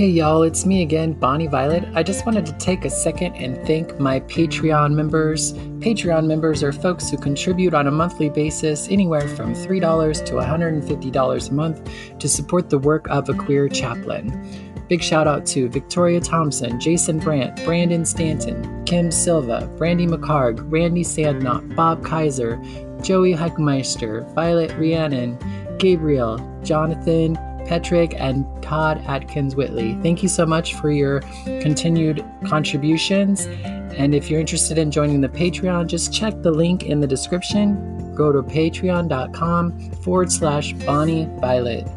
Hey 0.00 0.08
y'all, 0.08 0.44
it's 0.44 0.64
me 0.64 0.80
again, 0.80 1.12
Bonnie 1.12 1.46
Violet. 1.46 1.84
I 1.94 2.02
just 2.02 2.24
wanted 2.24 2.46
to 2.46 2.54
take 2.54 2.86
a 2.86 2.88
second 2.88 3.34
and 3.34 3.66
thank 3.66 4.00
my 4.00 4.20
Patreon 4.20 4.94
members. 4.94 5.52
Patreon 5.52 6.26
members 6.26 6.62
are 6.62 6.72
folks 6.72 7.10
who 7.10 7.18
contribute 7.18 7.74
on 7.74 7.86
a 7.86 7.90
monthly 7.90 8.30
basis 8.30 8.88
anywhere 8.88 9.28
from 9.28 9.52
$3 9.52 10.24
to 10.24 10.32
$150 10.32 11.50
a 11.50 11.52
month 11.52 11.90
to 12.18 12.28
support 12.30 12.70
the 12.70 12.78
work 12.78 13.10
of 13.10 13.28
a 13.28 13.34
queer 13.34 13.68
chaplain. 13.68 14.30
Big 14.88 15.02
shout 15.02 15.26
out 15.26 15.44
to 15.44 15.68
Victoria 15.68 16.18
Thompson, 16.18 16.80
Jason 16.80 17.18
Brandt, 17.18 17.62
Brandon 17.66 18.06
Stanton, 18.06 18.82
Kim 18.86 19.10
Silva, 19.10 19.70
Brandy 19.76 20.06
McCarg, 20.06 20.64
Randy 20.72 21.04
Sandknot, 21.04 21.76
Bob 21.76 22.02
Kaiser, 22.02 22.56
Joey 23.02 23.34
Heckmeister, 23.34 24.26
Violet 24.34 24.72
Rhiannon, 24.78 25.36
Gabriel, 25.76 26.38
Jonathan, 26.62 27.36
Petrick, 27.70 28.14
and 28.18 28.44
Todd 28.64 29.00
Atkins 29.06 29.54
Whitley. 29.54 29.94
Thank 30.02 30.24
you 30.24 30.28
so 30.28 30.44
much 30.44 30.74
for 30.74 30.90
your 30.90 31.20
continued 31.44 32.24
contributions. 32.44 33.46
And 33.96 34.12
if 34.12 34.28
you're 34.28 34.40
interested 34.40 34.76
in 34.76 34.90
joining 34.90 35.20
the 35.20 35.28
Patreon, 35.28 35.86
just 35.86 36.12
check 36.12 36.42
the 36.42 36.50
link 36.50 36.82
in 36.82 36.98
the 36.98 37.06
description. 37.06 38.12
Go 38.16 38.32
to 38.32 38.42
patreon.com 38.42 39.92
forward 40.02 40.32
slash 40.32 40.72
Bonnie 40.72 41.28
Violet. 41.38 41.88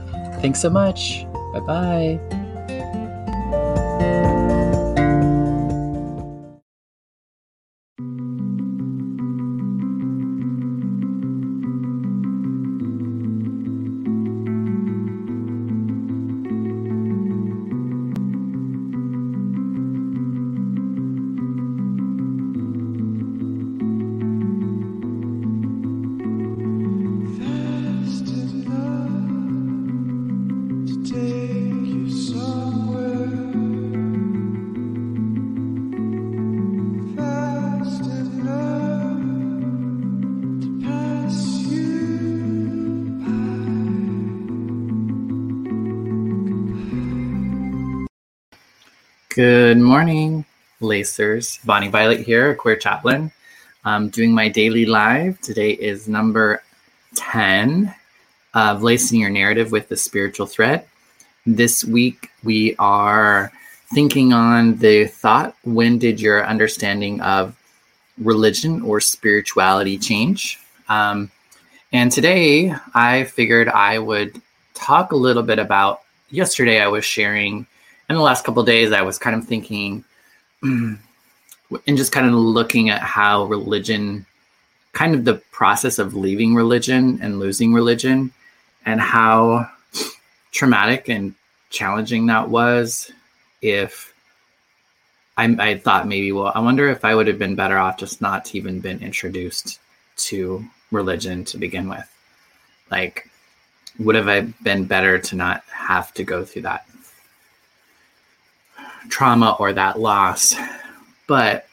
Thanks 0.41 0.61
so 0.61 0.69
much. 0.69 1.25
Bye 1.53 1.59
bye. 1.61 2.42
Good 49.35 49.79
morning, 49.79 50.45
Lacers. 50.79 51.57
Bonnie 51.65 51.87
Violet 51.87 52.19
here, 52.19 52.51
a 52.51 52.55
queer 52.55 52.75
chaplain. 52.75 53.31
I'm 53.83 54.09
doing 54.09 54.31
my 54.31 54.47
daily 54.47 54.85
live. 54.85 55.41
Today 55.41 55.71
is 55.71 56.07
number 56.07 56.61
10 57.15 57.91
of 58.53 58.83
Lacing 58.83 59.19
Your 59.19 59.31
Narrative 59.31 59.71
with 59.71 59.89
the 59.89 59.97
Spiritual 59.97 60.45
Thread. 60.45 60.85
This 61.47 61.83
week 61.83 62.29
we 62.43 62.75
are 62.77 63.51
thinking 63.95 64.33
on 64.33 64.75
the 64.77 65.07
thought 65.07 65.55
when 65.63 65.97
did 65.97 66.21
your 66.21 66.45
understanding 66.45 67.19
of 67.21 67.55
religion 68.19 68.83
or 68.83 69.01
spirituality 69.01 69.97
change? 69.97 70.59
Um, 70.89 71.31
and 71.91 72.11
today 72.11 72.71
I 72.93 73.23
figured 73.23 73.67
I 73.67 73.97
would 73.97 74.39
talk 74.75 75.11
a 75.11 75.15
little 75.15 75.41
bit 75.41 75.57
about. 75.57 76.01
Yesterday 76.29 76.79
I 76.79 76.87
was 76.87 77.03
sharing 77.03 77.65
in 78.13 78.17
the 78.17 78.23
last 78.23 78.45
couple 78.45 78.63
days, 78.63 78.91
I 78.91 79.01
was 79.01 79.17
kind 79.17 79.35
of 79.35 79.45
thinking 79.45 80.05
and 80.61 80.99
just 81.87 82.11
kind 82.11 82.27
of 82.27 82.33
looking 82.33 82.89
at 82.89 83.01
how 83.01 83.45
religion, 83.45 84.25
kind 84.93 85.15
of 85.15 85.25
the 85.25 85.41
process 85.51 85.97
of 85.97 86.13
leaving 86.13 86.53
religion 86.53 87.19
and 87.21 87.39
losing 87.39 87.73
religion, 87.73 88.31
and 88.85 89.01
how 89.01 89.69
traumatic 90.51 91.09
and 91.09 91.33
challenging 91.71 92.27
that 92.27 92.49
was. 92.49 93.11
If 93.63 94.13
I, 95.35 95.45
I 95.45 95.77
thought 95.79 96.07
maybe, 96.07 96.31
well, 96.31 96.51
I 96.53 96.59
wonder 96.59 96.89
if 96.89 97.03
I 97.03 97.15
would 97.15 97.27
have 97.27 97.39
been 97.39 97.55
better 97.55 97.79
off 97.79 97.97
just 97.97 98.21
not 98.21 98.53
even 98.53 98.79
been 98.79 99.01
introduced 99.01 99.79
to 100.17 100.63
religion 100.91 101.45
to 101.45 101.57
begin 101.57 101.89
with. 101.89 102.07
Like, 102.91 103.27
would 103.97 104.13
have 104.13 104.27
I 104.27 104.41
been 104.61 104.85
better 104.85 105.17
to 105.17 105.35
not 105.35 105.63
have 105.71 106.13
to 106.13 106.23
go 106.23 106.45
through 106.45 106.63
that? 106.63 106.85
Trauma 109.09 109.55
or 109.59 109.73
that 109.73 109.99
loss. 109.99 110.55
But 111.27 111.67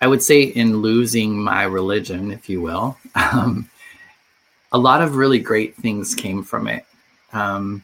I 0.00 0.06
would 0.06 0.22
say, 0.22 0.42
in 0.42 0.78
losing 0.78 1.42
my 1.42 1.64
religion, 1.64 2.30
if 2.30 2.48
you 2.48 2.60
will, 2.60 2.96
um, 3.14 3.68
a 4.72 4.78
lot 4.78 5.02
of 5.02 5.16
really 5.16 5.38
great 5.38 5.76
things 5.76 6.14
came 6.14 6.42
from 6.42 6.66
it. 6.68 6.84
Um, 7.32 7.82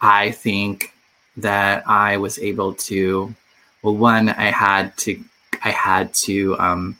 I 0.00 0.30
think 0.30 0.94
that 1.38 1.88
I 1.88 2.16
was 2.18 2.38
able 2.38 2.74
to, 2.74 3.34
well, 3.82 3.96
one, 3.96 4.28
I 4.28 4.50
had 4.50 4.96
to, 4.98 5.22
I 5.62 5.70
had 5.70 6.14
to, 6.14 6.58
um, 6.58 6.96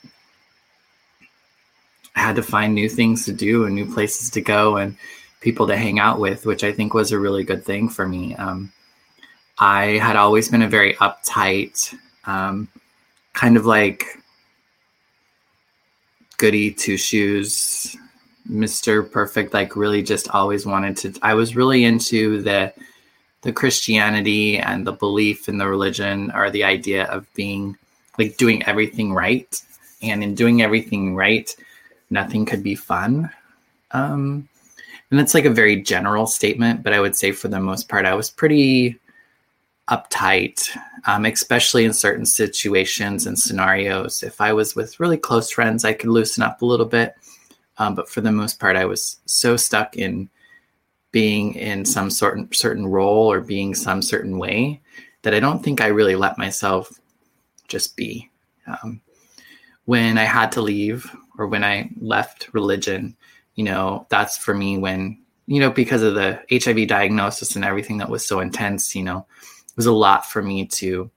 I 2.17 2.21
had 2.21 2.37
to 2.37 2.43
find 2.43 2.75
new 2.75 2.89
things 2.89 3.25
to 3.27 3.33
do 3.33 3.65
and 3.65 3.75
new 3.75 3.87
places 3.87 4.31
to 4.31 4.41
go 4.41 4.77
and 4.77 4.97
people 5.41 5.69
to 5.69 5.77
hang 5.77 6.01
out 6.01 6.19
with, 6.19 6.47
which 6.47 6.65
I 6.65 6.73
think 6.73 6.93
was 6.93 7.13
a 7.13 7.19
really 7.19 7.45
good 7.45 7.65
thing 7.65 7.89
for 7.89 8.07
me. 8.09 8.35
Um, 8.35 8.73
I 9.61 9.99
had 9.99 10.17
always 10.17 10.49
been 10.49 10.63
a 10.63 10.69
very 10.69 10.95
uptight, 10.95 11.95
um, 12.25 12.69
kind 13.33 13.57
of 13.57 13.67
like 13.67 14.05
goody 16.37 16.71
two 16.71 16.97
shoes, 16.97 17.97
Mr. 18.49 19.11
Perfect, 19.11 19.53
like 19.53 19.77
really 19.77 20.03
just 20.03 20.29
always 20.31 20.65
wanted 20.65 20.97
to. 20.99 21.15
I 21.23 21.35
was 21.35 21.57
really 21.57 21.85
into 21.85 22.43
the 22.43 22.73
the 23.43 23.53
Christianity 23.53 24.59
and 24.59 24.87
the 24.87 24.93
belief 24.93 25.49
in 25.49 25.59
the 25.59 25.69
religion 25.69 26.33
or 26.35 26.51
the 26.51 26.65
idea 26.65 27.05
of 27.05 27.33
being 27.35 27.77
like 28.19 28.37
doing 28.37 28.65
everything 28.65 29.13
right. 29.13 29.63
And 30.03 30.23
in 30.23 30.35
doing 30.35 30.63
everything 30.63 31.15
right, 31.15 31.55
nothing 32.11 32.45
could 32.45 32.63
be 32.63 32.75
fun. 32.75 33.31
Um, 33.93 34.49
and 35.11 35.21
it's 35.21 35.35
like 35.35 35.45
a 35.45 35.51
very 35.51 35.81
general 35.81 36.27
statement, 36.27 36.83
but 36.83 36.93
I 36.93 37.01
would 37.01 37.17
say 37.17 37.33
for 37.33 37.49
the 37.49 37.61
most 37.61 37.89
part, 37.89 38.07
I 38.07 38.15
was 38.15 38.31
pretty 38.31 38.99
uptight, 39.91 40.69
um, 41.07 41.25
especially 41.25 41.85
in 41.85 41.93
certain 41.93 42.27
situations 42.27 43.27
and 43.27 43.39
scenarios. 43.39 44.23
If 44.23 44.41
I 44.41 44.53
was 44.53 44.75
with 44.77 45.01
really 45.01 45.17
close 45.17 45.51
friends, 45.51 45.85
I 45.85 45.93
could 45.93 46.11
loosen 46.11 46.43
up 46.43 46.63
a 46.63 46.67
little 46.67 46.87
bit. 46.87 47.15
Um, 47.79 47.95
but 47.95 48.09
for 48.09 48.21
the 48.21 48.33
most 48.33 48.59
part, 48.59 48.77
I 48.77 48.85
was 48.85 49.19
so 49.27 49.57
stuck 49.57 49.97
in 49.97 50.29
being 51.11 51.55
in 51.55 51.85
some 51.85 52.11
certain 52.11 52.53
certain 52.53 52.87
role 52.87 53.31
or 53.31 53.41
being 53.41 53.75
some 53.75 54.03
certain 54.03 54.39
way 54.39 54.81
that 55.23 55.35
I 55.35 55.41
don't 55.41 55.63
think 55.63 55.81
I 55.81 55.87
really 55.87 56.17
let 56.17 56.39
myself 56.39 56.93
just 57.67 57.97
be. 57.97 58.31
Um, 58.67 59.01
when 59.87 60.19
I 60.19 60.25
had 60.25 60.53
to 60.53 60.61
leave 60.61 61.11
or 61.39 61.47
when 61.47 61.65
I 61.65 61.91
left 62.01 62.53
religion, 62.53 63.17
you 63.55 63.65
know, 63.65 64.07
that's 64.11 64.37
for 64.37 64.55
me 64.55 64.77
when, 64.77 65.19
you 65.47 65.61
know, 65.61 65.71
because 65.71 66.03
of 66.03 66.15
the 66.15 66.41
HIV 66.51 66.89
diagnosis 66.89 67.57
and 67.57 67.65
everything 67.65 67.99
that 67.99 68.11
was 68.11 68.27
so 68.27 68.41
intense, 68.41 68.95
you 68.95 69.03
know, 69.03 69.27
was 69.79 69.87
a 69.87 69.93
lot 69.93 70.27
for 70.27 70.43
me 70.43 70.67
to 70.67 71.09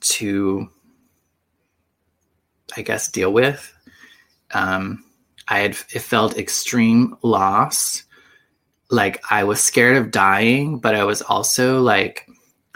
to 0.00 0.68
I 2.76 2.82
guess 2.82 3.10
deal 3.10 3.32
with. 3.32 3.72
Um, 4.52 5.04
I 5.48 5.58
had 5.58 5.72
it 5.92 6.00
felt 6.00 6.38
extreme 6.38 7.16
loss. 7.22 8.04
Like 8.90 9.22
I 9.30 9.44
was 9.44 9.60
scared 9.60 9.98
of 9.98 10.10
dying, 10.10 10.78
but 10.78 10.94
I 10.94 11.04
was 11.04 11.20
also 11.20 11.80
like 11.82 12.26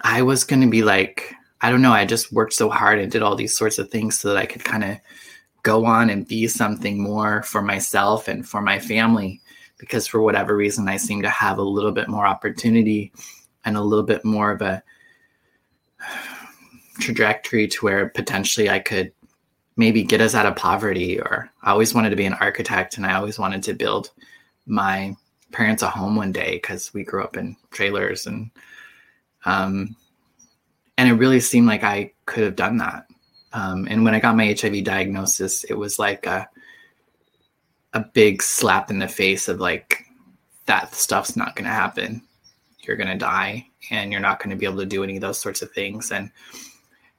I 0.04 0.20
was 0.20 0.44
going 0.44 0.60
to 0.60 0.70
be 0.70 0.82
like 0.82 1.34
I 1.62 1.70
don't 1.70 1.82
know. 1.82 1.92
I 1.92 2.04
just 2.04 2.32
worked 2.32 2.52
so 2.52 2.68
hard 2.68 2.98
and 2.98 3.10
did 3.10 3.22
all 3.22 3.34
these 3.34 3.56
sorts 3.56 3.78
of 3.78 3.88
things 3.88 4.18
so 4.18 4.28
that 4.28 4.36
I 4.36 4.46
could 4.46 4.62
kind 4.62 4.84
of 4.84 4.98
go 5.62 5.86
on 5.86 6.10
and 6.10 6.28
be 6.28 6.48
something 6.48 7.02
more 7.02 7.42
for 7.44 7.62
myself 7.62 8.28
and 8.28 8.46
for 8.46 8.60
my 8.60 8.78
family. 8.78 9.40
Because 9.78 10.06
for 10.06 10.20
whatever 10.20 10.54
reason, 10.54 10.86
I 10.88 10.98
seem 10.98 11.22
to 11.22 11.30
have 11.30 11.56
a 11.56 11.62
little 11.62 11.92
bit 11.92 12.08
more 12.08 12.26
opportunity 12.26 13.12
and 13.64 13.76
a 13.76 13.82
little 13.82 14.04
bit 14.04 14.24
more 14.24 14.50
of 14.50 14.62
a 14.62 14.82
trajectory 17.00 17.66
to 17.68 17.84
where 17.84 18.08
potentially 18.08 18.68
I 18.68 18.78
could 18.78 19.12
maybe 19.76 20.02
get 20.02 20.20
us 20.20 20.34
out 20.34 20.46
of 20.46 20.56
poverty 20.56 21.20
or 21.20 21.50
I 21.62 21.70
always 21.70 21.94
wanted 21.94 22.10
to 22.10 22.16
be 22.16 22.26
an 22.26 22.34
architect 22.34 22.96
and 22.96 23.06
I 23.06 23.14
always 23.14 23.38
wanted 23.38 23.62
to 23.64 23.74
build 23.74 24.10
my 24.66 25.16
parents 25.50 25.82
a 25.82 25.88
home 25.88 26.16
one 26.16 26.32
day 26.32 26.52
because 26.56 26.92
we 26.92 27.04
grew 27.04 27.22
up 27.22 27.36
in 27.36 27.56
trailers 27.70 28.26
and 28.26 28.50
um 29.44 29.96
and 30.98 31.08
it 31.08 31.14
really 31.14 31.40
seemed 31.40 31.66
like 31.66 31.82
I 31.82 32.12
could 32.26 32.44
have 32.44 32.54
done 32.54 32.76
that. 32.78 33.06
Um, 33.54 33.88
and 33.90 34.04
when 34.04 34.14
I 34.14 34.20
got 34.20 34.36
my 34.36 34.54
HIV 34.58 34.84
diagnosis, 34.84 35.64
it 35.64 35.74
was 35.74 35.98
like 35.98 36.26
a 36.26 36.48
a 37.94 38.00
big 38.00 38.42
slap 38.42 38.90
in 38.90 38.98
the 38.98 39.08
face 39.08 39.48
of 39.48 39.60
like 39.60 40.04
that 40.66 40.94
stuff's 40.94 41.36
not 41.36 41.54
going 41.56 41.64
to 41.64 41.70
happen 41.70 42.22
you're 42.82 42.96
going 42.96 43.08
to 43.08 43.16
die 43.16 43.66
and 43.90 44.10
you're 44.10 44.20
not 44.20 44.38
going 44.38 44.50
to 44.50 44.56
be 44.56 44.66
able 44.66 44.78
to 44.78 44.86
do 44.86 45.04
any 45.04 45.16
of 45.16 45.20
those 45.20 45.38
sorts 45.38 45.62
of 45.62 45.70
things. 45.72 46.10
And 46.10 46.30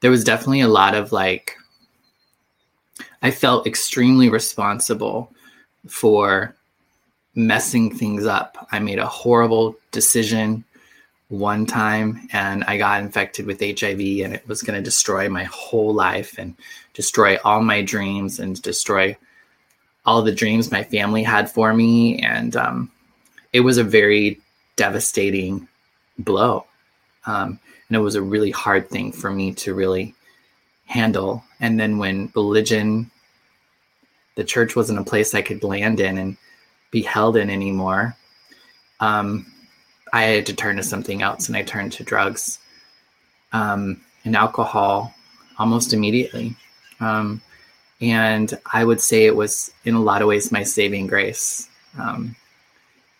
there 0.01 0.11
was 0.11 0.23
definitely 0.23 0.61
a 0.61 0.67
lot 0.67 0.95
of 0.95 1.11
like, 1.11 1.55
I 3.21 3.31
felt 3.31 3.67
extremely 3.67 4.29
responsible 4.29 5.33
for 5.87 6.55
messing 7.35 7.95
things 7.95 8.25
up. 8.25 8.67
I 8.71 8.79
made 8.79 8.99
a 8.99 9.07
horrible 9.07 9.75
decision 9.91 10.63
one 11.29 11.65
time 11.65 12.27
and 12.31 12.63
I 12.65 12.77
got 12.77 13.01
infected 13.01 13.47
with 13.47 13.59
HIV 13.59 13.99
and 14.23 14.33
it 14.33 14.47
was 14.47 14.61
going 14.61 14.77
to 14.77 14.83
destroy 14.83 15.29
my 15.29 15.45
whole 15.45 15.93
life 15.93 16.37
and 16.37 16.55
destroy 16.93 17.37
all 17.43 17.61
my 17.61 17.81
dreams 17.81 18.39
and 18.39 18.61
destroy 18.61 19.17
all 20.05 20.21
the 20.21 20.35
dreams 20.35 20.71
my 20.71 20.83
family 20.83 21.23
had 21.23 21.49
for 21.49 21.73
me. 21.73 22.19
And 22.19 22.55
um, 22.55 22.91
it 23.51 23.61
was 23.61 23.77
a 23.77 23.83
very 23.83 24.39
devastating 24.75 25.67
blow. 26.17 26.65
Um, 27.25 27.59
and 27.87 27.97
it 27.97 27.99
was 27.99 28.15
a 28.15 28.21
really 28.21 28.51
hard 28.51 28.89
thing 28.89 29.11
for 29.11 29.31
me 29.31 29.53
to 29.55 29.73
really 29.73 30.15
handle. 30.85 31.43
And 31.59 31.79
then 31.79 31.97
when 31.97 32.31
religion, 32.35 33.11
the 34.35 34.43
church 34.43 34.75
wasn't 34.75 34.99
a 34.99 35.03
place 35.03 35.33
I 35.33 35.41
could 35.41 35.63
land 35.63 35.99
in 35.99 36.17
and 36.17 36.37
be 36.91 37.01
held 37.01 37.37
in 37.37 37.49
anymore, 37.49 38.15
um, 38.99 39.45
I 40.11 40.23
had 40.23 40.45
to 40.47 40.55
turn 40.55 40.77
to 40.77 40.83
something 40.83 41.21
else 41.21 41.47
and 41.47 41.57
I 41.57 41.63
turned 41.63 41.93
to 41.93 42.03
drugs 42.03 42.59
um, 43.51 44.01
and 44.23 44.35
alcohol 44.35 45.13
almost 45.57 45.93
immediately. 45.93 46.55
Um, 46.99 47.41
and 47.99 48.53
I 48.71 48.85
would 48.85 49.01
say 49.01 49.25
it 49.25 49.35
was, 49.35 49.71
in 49.85 49.95
a 49.95 50.01
lot 50.01 50.21
of 50.21 50.27
ways, 50.27 50.51
my 50.51 50.63
saving 50.63 51.07
grace. 51.07 51.69
Um, 51.97 52.35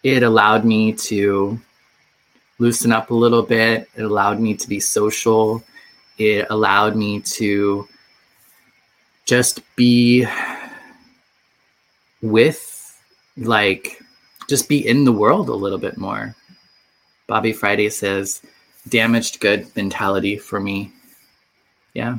it 0.03 0.21
allowed 0.23 0.65
me 0.65 0.93
to 0.93 1.59
loosen 2.59 2.91
up 2.91 3.09
a 3.09 3.15
little 3.15 3.43
bit. 3.43 3.89
It 3.95 4.03
allowed 4.03 4.39
me 4.39 4.53
to 4.55 4.67
be 4.67 4.79
social. 4.79 5.63
It 6.17 6.45
allowed 6.49 6.95
me 6.95 7.21
to 7.21 7.87
just 9.25 9.61
be 9.75 10.27
with, 12.21 13.01
like, 13.37 13.99
just 14.47 14.69
be 14.69 14.85
in 14.87 15.05
the 15.05 15.11
world 15.11 15.49
a 15.49 15.53
little 15.53 15.77
bit 15.77 15.97
more. 15.97 16.35
Bobby 17.27 17.53
Friday 17.53 17.89
says, 17.89 18.41
damaged 18.89 19.39
good 19.39 19.73
mentality 19.75 20.37
for 20.37 20.59
me. 20.59 20.91
Yeah. 21.93 22.17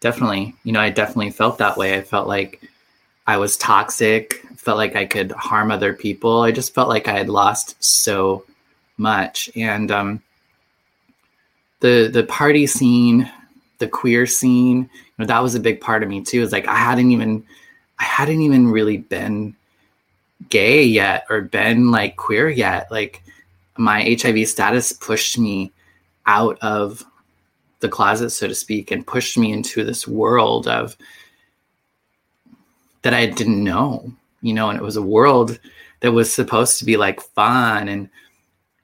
Definitely. 0.00 0.54
You 0.62 0.72
know, 0.72 0.80
I 0.80 0.90
definitely 0.90 1.30
felt 1.30 1.58
that 1.58 1.76
way. 1.76 1.96
I 1.96 2.02
felt 2.02 2.28
like 2.28 2.60
I 3.26 3.36
was 3.38 3.56
toxic, 3.56 4.42
felt 4.56 4.78
like 4.78 4.96
I 4.96 5.06
could 5.06 5.32
harm 5.32 5.70
other 5.70 5.92
people. 5.92 6.42
I 6.42 6.52
just 6.52 6.74
felt 6.74 6.88
like 6.88 7.08
I 7.08 7.16
had 7.16 7.28
lost 7.28 7.76
so 7.82 8.44
much. 8.96 9.50
And 9.56 9.90
um, 9.90 10.22
the 11.80 12.08
the 12.12 12.24
party 12.24 12.66
scene, 12.66 13.30
the 13.78 13.88
queer 13.88 14.26
scene, 14.26 14.78
you 14.92 15.14
know, 15.18 15.26
that 15.26 15.42
was 15.42 15.54
a 15.54 15.60
big 15.60 15.80
part 15.80 16.02
of 16.02 16.08
me 16.08 16.22
too. 16.22 16.42
It's 16.42 16.52
like 16.52 16.68
I 16.68 16.76
hadn't 16.76 17.10
even 17.10 17.44
I 17.98 18.04
hadn't 18.04 18.42
even 18.42 18.70
really 18.70 18.98
been 18.98 19.54
gay 20.48 20.84
yet 20.84 21.26
or 21.30 21.40
been 21.42 21.90
like 21.90 22.16
queer 22.16 22.48
yet. 22.48 22.90
Like 22.90 23.22
my 23.76 24.16
HIV 24.20 24.48
status 24.48 24.92
pushed 24.92 25.38
me 25.38 25.72
out 26.26 26.58
of 26.60 27.04
the 27.80 27.88
closet, 27.88 28.30
so 28.30 28.48
to 28.48 28.54
speak, 28.54 28.90
and 28.90 29.06
pushed 29.06 29.36
me 29.36 29.52
into 29.52 29.84
this 29.84 30.08
world 30.08 30.66
of 30.66 30.96
that 33.06 33.14
I 33.14 33.26
didn't 33.26 33.62
know, 33.62 34.12
you 34.40 34.52
know, 34.52 34.68
and 34.68 34.76
it 34.76 34.82
was 34.82 34.96
a 34.96 35.02
world 35.02 35.60
that 36.00 36.10
was 36.10 36.34
supposed 36.34 36.80
to 36.80 36.84
be 36.84 36.96
like 36.96 37.20
fun 37.20 37.86
and 37.86 38.10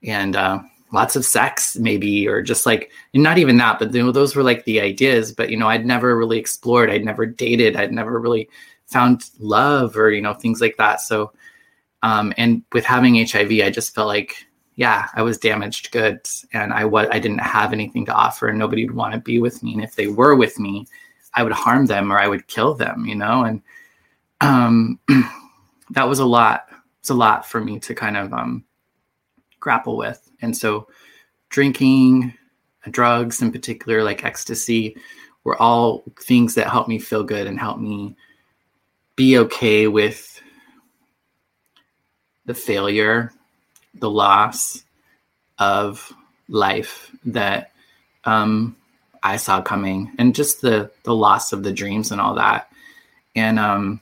and 0.04 0.36
uh, 0.36 0.60
lots 0.92 1.16
of 1.16 1.24
sex, 1.24 1.76
maybe, 1.76 2.28
or 2.28 2.40
just 2.40 2.64
like 2.64 2.92
not 3.14 3.38
even 3.38 3.56
that, 3.56 3.80
but 3.80 3.92
you 3.92 4.00
know, 4.00 4.12
those 4.12 4.36
were 4.36 4.44
like 4.44 4.64
the 4.64 4.80
ideas. 4.80 5.32
But 5.32 5.50
you 5.50 5.56
know, 5.56 5.68
I'd 5.68 5.84
never 5.84 6.16
really 6.16 6.38
explored. 6.38 6.88
I'd 6.88 7.04
never 7.04 7.26
dated. 7.26 7.74
I'd 7.74 7.90
never 7.90 8.20
really 8.20 8.48
found 8.86 9.28
love 9.40 9.96
or 9.96 10.12
you 10.12 10.22
know 10.22 10.34
things 10.34 10.60
like 10.60 10.76
that. 10.76 11.00
So, 11.00 11.32
um, 12.04 12.32
and 12.36 12.62
with 12.72 12.84
having 12.84 13.26
HIV, 13.26 13.50
I 13.64 13.70
just 13.70 13.92
felt 13.92 14.06
like 14.06 14.36
yeah, 14.76 15.08
I 15.16 15.22
was 15.22 15.36
damaged 15.36 15.90
goods 15.90 16.46
and 16.52 16.72
I 16.72 16.84
was 16.84 17.08
I 17.10 17.18
didn't 17.18 17.40
have 17.40 17.72
anything 17.72 18.06
to 18.06 18.14
offer 18.14 18.46
and 18.46 18.56
nobody 18.56 18.86
would 18.86 18.94
want 18.94 19.14
to 19.14 19.20
be 19.20 19.40
with 19.40 19.64
me. 19.64 19.74
And 19.74 19.82
if 19.82 19.96
they 19.96 20.06
were 20.06 20.36
with 20.36 20.60
me, 20.60 20.86
I 21.34 21.42
would 21.42 21.52
harm 21.52 21.86
them 21.86 22.12
or 22.12 22.20
I 22.20 22.28
would 22.28 22.46
kill 22.46 22.74
them, 22.74 23.04
you 23.04 23.16
know? 23.16 23.42
And 23.42 23.62
um 24.42 24.98
that 25.90 26.08
was 26.08 26.18
a 26.18 26.26
lot. 26.26 26.68
It's 27.00 27.10
a 27.10 27.14
lot 27.14 27.46
for 27.46 27.60
me 27.60 27.78
to 27.80 27.94
kind 27.94 28.16
of 28.16 28.32
um 28.32 28.64
grapple 29.60 29.96
with. 29.96 30.30
And 30.42 30.56
so 30.56 30.88
drinking, 31.48 32.34
drugs 32.90 33.40
in 33.40 33.52
particular, 33.52 34.02
like 34.02 34.24
ecstasy, 34.24 34.96
were 35.44 35.60
all 35.60 36.02
things 36.20 36.54
that 36.54 36.68
helped 36.68 36.88
me 36.88 36.98
feel 36.98 37.24
good 37.24 37.46
and 37.46 37.58
help 37.58 37.78
me 37.78 38.16
be 39.16 39.38
okay 39.38 39.86
with 39.86 40.40
the 42.44 42.54
failure 42.54 43.32
the 43.94 44.10
loss 44.10 44.84
of 45.58 46.12
life 46.48 47.10
that 47.24 47.72
um, 48.24 48.76
I 49.22 49.36
saw 49.36 49.62
coming, 49.62 50.12
and 50.18 50.34
just 50.34 50.60
the 50.60 50.90
the 51.04 51.14
loss 51.14 51.52
of 51.52 51.62
the 51.62 51.72
dreams 51.72 52.10
and 52.10 52.20
all 52.20 52.34
that. 52.34 52.70
And 53.34 53.58
um, 53.58 54.00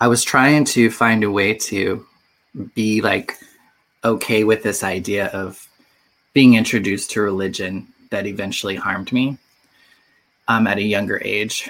I 0.00 0.06
was 0.06 0.22
trying 0.22 0.64
to 0.66 0.90
find 0.90 1.24
a 1.24 1.30
way 1.30 1.54
to 1.54 2.06
be 2.74 3.00
like 3.00 3.36
okay 4.04 4.44
with 4.44 4.62
this 4.62 4.84
idea 4.84 5.26
of 5.28 5.68
being 6.34 6.54
introduced 6.54 7.10
to 7.10 7.20
religion 7.20 7.86
that 8.10 8.26
eventually 8.26 8.76
harmed 8.76 9.12
me 9.12 9.38
um, 10.46 10.66
at 10.66 10.78
a 10.78 10.82
younger 10.82 11.20
age, 11.24 11.68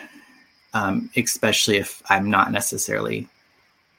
um, 0.75 1.10
especially 1.16 1.78
if 1.78 2.02
I'm 2.10 2.30
not 2.30 2.52
necessarily 2.52 3.28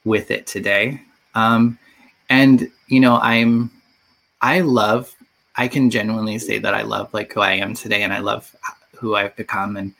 with 0.04 0.30
it 0.30 0.46
today. 0.46 1.02
Um, 1.34 1.78
and 2.28 2.70
you 2.86 3.00
know, 3.00 3.18
I'm, 3.20 3.70
I 4.40 4.60
love, 4.60 5.14
I 5.56 5.66
can 5.66 5.90
genuinely 5.90 6.38
say 6.38 6.58
that 6.60 6.74
I 6.74 6.82
love 6.82 7.12
like 7.12 7.32
who 7.32 7.40
I 7.40 7.52
am 7.52 7.74
today, 7.74 8.04
and 8.04 8.12
I 8.12 8.20
love 8.20 8.54
who 8.96 9.16
I've 9.16 9.34
become, 9.34 9.76
and 9.76 9.92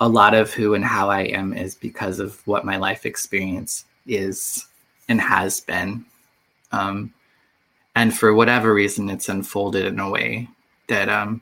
a 0.00 0.08
lot 0.08 0.34
of 0.34 0.52
who 0.52 0.74
and 0.74 0.84
how 0.84 1.08
I 1.08 1.22
am 1.22 1.52
is 1.52 1.74
because 1.74 2.18
of 2.18 2.46
what 2.46 2.64
my 2.64 2.76
life 2.76 3.06
experience 3.06 3.84
is 4.06 4.66
and 5.08 5.20
has 5.20 5.60
been. 5.60 6.04
Um, 6.72 7.12
and 7.94 8.16
for 8.16 8.34
whatever 8.34 8.74
reason, 8.74 9.08
it's 9.08 9.28
unfolded 9.28 9.86
in 9.86 10.00
a 10.00 10.10
way 10.10 10.48
that 10.88 11.08
um, 11.08 11.40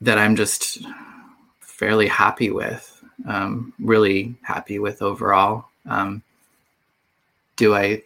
that 0.00 0.18
I'm 0.18 0.36
just 0.36 0.78
fairly 1.60 2.06
happy 2.06 2.50
with. 2.50 2.92
Um, 3.26 3.72
really 3.80 4.36
happy 4.42 4.78
with 4.78 5.02
overall. 5.02 5.64
Um, 5.86 6.22
do 7.56 7.74
I? 7.74 8.02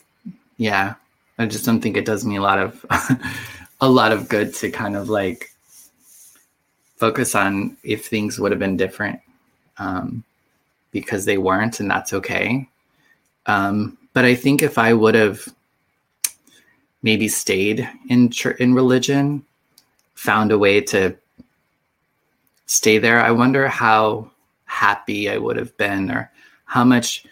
Yeah, 0.56 0.94
I 1.38 1.46
just 1.46 1.66
don't 1.66 1.80
think 1.80 1.96
it 1.96 2.06
does 2.06 2.24
me 2.24 2.36
a 2.36 2.42
lot 2.42 2.58
of 2.58 2.84
a 3.80 3.88
lot 3.88 4.12
of 4.12 4.28
good 4.28 4.54
to 4.54 4.70
kind 4.70 4.96
of 4.96 5.08
like 5.08 5.50
focus 7.00 7.34
on 7.34 7.76
if 7.82 8.06
things 8.06 8.38
would 8.38 8.52
have 8.52 8.58
been 8.58 8.76
different 8.76 9.18
um, 9.78 10.22
because 10.92 11.24
they 11.24 11.38
weren't, 11.38 11.80
and 11.80 11.90
that's 11.90 12.12
okay. 12.12 12.68
Um, 13.46 13.96
but 14.12 14.26
I 14.26 14.34
think 14.34 14.62
if 14.62 14.76
I 14.76 14.92
would 14.92 15.14
have 15.14 15.48
maybe 17.02 17.26
stayed 17.26 17.88
in 18.10 18.28
church, 18.28 18.60
in 18.60 18.74
religion, 18.74 19.42
found 20.14 20.52
a 20.52 20.58
way 20.58 20.82
to 20.82 21.16
stay 22.66 22.98
there, 22.98 23.18
I 23.18 23.30
wonder 23.30 23.66
how 23.66 24.30
happy 24.66 25.30
I 25.30 25.38
would 25.38 25.56
have 25.56 25.74
been, 25.78 26.10
or 26.10 26.30
how 26.66 26.84
much 26.84 27.24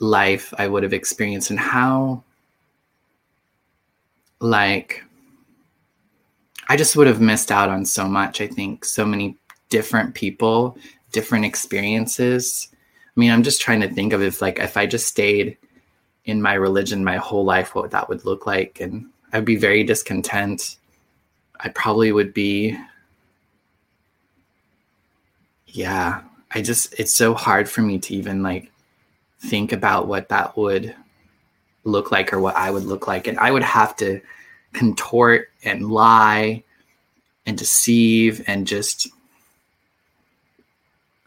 life 0.00 0.54
I 0.56 0.66
would 0.68 0.82
have 0.82 0.94
experienced 0.94 1.50
and 1.50 1.60
how 1.60 2.24
like 4.40 5.04
I 6.72 6.76
just 6.76 6.96
would 6.96 7.06
have 7.06 7.20
missed 7.20 7.52
out 7.52 7.68
on 7.68 7.84
so 7.84 8.08
much. 8.08 8.40
I 8.40 8.46
think 8.46 8.86
so 8.86 9.04
many 9.04 9.36
different 9.68 10.14
people, 10.14 10.78
different 11.12 11.44
experiences. 11.44 12.68
I 12.72 13.20
mean, 13.20 13.30
I'm 13.30 13.42
just 13.42 13.60
trying 13.60 13.82
to 13.82 13.90
think 13.90 14.14
of 14.14 14.22
if 14.22 14.40
like 14.40 14.58
if 14.58 14.78
I 14.78 14.86
just 14.86 15.06
stayed 15.06 15.58
in 16.24 16.40
my 16.40 16.54
religion 16.54 17.04
my 17.04 17.18
whole 17.18 17.44
life, 17.44 17.74
what 17.74 17.90
that 17.90 18.08
would 18.08 18.24
look 18.24 18.46
like. 18.46 18.80
And 18.80 19.10
I'd 19.34 19.44
be 19.44 19.56
very 19.56 19.84
discontent. 19.84 20.76
I 21.60 21.68
probably 21.68 22.10
would 22.10 22.32
be 22.32 22.74
yeah, 25.66 26.22
I 26.52 26.62
just 26.62 26.98
it's 26.98 27.14
so 27.14 27.34
hard 27.34 27.68
for 27.68 27.82
me 27.82 27.98
to 27.98 28.14
even 28.14 28.42
like 28.42 28.72
think 29.40 29.72
about 29.72 30.08
what 30.08 30.30
that 30.30 30.56
would 30.56 30.96
look 31.84 32.10
like 32.10 32.32
or 32.32 32.40
what 32.40 32.56
I 32.56 32.70
would 32.70 32.84
look 32.84 33.06
like. 33.06 33.26
And 33.26 33.38
I 33.38 33.50
would 33.50 33.62
have 33.62 33.94
to 33.96 34.22
contort 34.72 35.50
and 35.64 35.90
lie 35.90 36.62
and 37.46 37.58
deceive 37.58 38.42
and 38.46 38.66
just, 38.66 39.08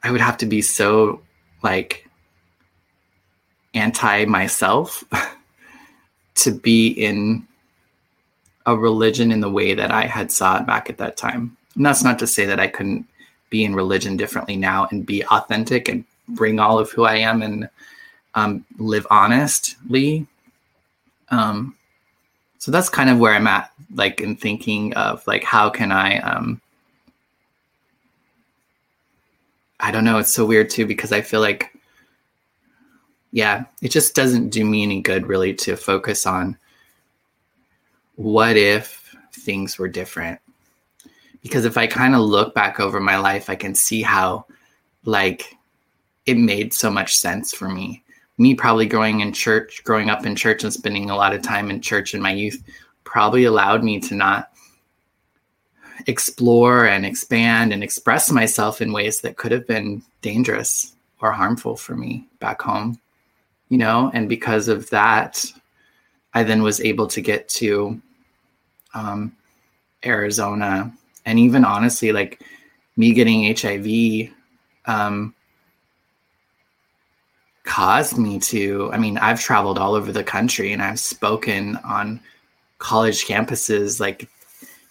I 0.04 0.12
would 0.12 0.22
have 0.22 0.38
to 0.38 0.46
be 0.46 0.62
so 0.62 1.22
like 1.64 2.08
anti 3.74 4.26
myself 4.26 5.04
to 6.36 6.52
be 6.52 6.88
in 6.88 7.48
a 8.66 8.76
religion 8.76 9.32
in 9.32 9.42
the 9.42 9.50
way 9.50 9.74
that 9.74 9.92
I 9.92 10.06
had 10.06 10.32
saw 10.32 10.60
it 10.60 10.66
back 10.66 10.90
at 10.90 10.98
that 10.98 11.18
time. 11.18 11.56
And 11.76 11.86
that's 11.86 12.04
not 12.04 12.20
to 12.20 12.28
say 12.28 12.46
that 12.46 12.60
I 12.60 12.68
couldn't 12.68 13.08
be 13.50 13.64
in 13.64 13.76
religion 13.76 14.18
differently 14.18 14.56
now 14.56 14.88
and 14.90 15.06
be 15.06 15.24
authentic 15.26 15.88
and 15.88 16.04
bring 16.30 16.60
all 16.60 16.80
of 16.80 16.92
who 16.92 17.04
I 17.04 17.18
am 17.18 17.42
and 17.42 17.70
um, 18.34 18.66
live 18.78 19.06
honestly. 19.10 20.28
Um, 21.30 21.76
so 22.66 22.72
that's 22.72 22.90
kind 22.90 23.12
of 23.12 23.20
where 23.20 23.32
I'm 23.32 23.46
at, 23.46 23.72
like 23.94 24.22
in 24.22 24.36
thinking 24.36 24.92
of 24.96 25.22
like 25.28 25.44
how 25.44 25.70
can 25.70 25.92
I 25.92 26.18
um, 26.18 26.60
I 29.80 29.92
don't 29.92 30.04
know. 30.04 30.18
It's 30.18 30.34
so 30.34 30.48
weird 30.48 30.72
too 30.72 30.88
because 30.88 31.12
I 31.12 31.22
feel 31.22 31.42
like, 31.42 31.72
yeah, 33.32 33.66
it 33.84 33.92
just 33.92 34.16
doesn't 34.16 34.50
do 34.50 34.66
me 34.66 34.82
any 34.82 35.00
good 35.00 35.28
really 35.28 35.54
to 35.58 35.78
focus 35.78 36.26
on 36.26 36.58
what 38.16 38.58
if 38.58 39.16
things 39.32 39.78
were 39.78 39.88
different. 39.88 40.40
Because 41.44 41.66
if 41.66 41.78
I 41.78 41.86
kind 41.86 42.16
of 42.16 42.22
look 42.22 42.56
back 42.56 42.80
over 42.80 43.00
my 43.00 43.20
life, 43.20 43.48
I 43.48 43.56
can 43.56 43.76
see 43.76 44.02
how, 44.02 44.48
like, 45.04 45.56
it 46.26 46.40
made 46.40 46.74
so 46.74 46.90
much 46.90 47.14
sense 47.14 47.54
for 47.54 47.70
me. 47.70 48.02
Me 48.38 48.54
probably 48.54 48.86
growing 48.86 49.22
in 49.22 49.32
church, 49.32 49.84
growing 49.84 50.10
up 50.10 50.26
in 50.26 50.36
church 50.36 50.64
and 50.64 50.74
spending 50.74 51.10
a 51.10 51.16
lot 51.16 51.34
of 51.34 51.42
time 51.42 51.70
in 51.70 51.82
church 51.82 52.14
in 52.14 52.22
my 52.22 52.32
youth 52.32 52.62
probably 53.04 53.46
allowed 53.46 53.84
me 53.84 54.00
to 54.00 54.16
not 54.16 54.52
explore 56.08 56.86
and 56.86 57.06
expand 57.06 57.72
and 57.72 57.84
express 57.84 58.30
myself 58.30 58.82
in 58.82 58.92
ways 58.92 59.22
that 59.22 59.38
could 59.38 59.52
have 59.52 59.66
been 59.66 60.04
dangerous 60.22 60.96
or 61.22 61.32
harmful 61.32 61.76
for 61.76 61.96
me 61.96 62.28
back 62.40 62.62
home 62.62 63.00
you 63.70 63.78
know? 63.78 64.12
And 64.14 64.30
because 64.30 64.68
of 64.68 64.90
that 64.90 65.44
i 66.34 66.44
then 66.44 66.62
was 66.62 66.82
able 66.82 67.08
to 67.08 67.22
get 67.22 67.48
to 67.48 68.02
um, 68.94 69.36
arizona. 70.06 70.92
And 71.26 71.40
even 71.40 71.66
honestly 71.66 72.12
like 72.12 72.42
me 72.98 73.14
getting 73.14 73.56
hiv 73.56 74.32
um, 74.86 75.34
caused 77.66 78.18
me 78.18 78.40
to 78.40 78.90
i 78.94 78.98
mean 78.98 79.18
i've 79.18 79.40
traveled 79.40 79.78
all 79.78 79.96
over 79.96 80.12
the 80.12 80.24
country 80.24 80.72
and 80.72 80.82
i've 80.82 81.00
spoken 81.00 81.76
on 81.78 82.20
college 82.78 83.26
campuses 83.26 84.00
like 84.00 84.30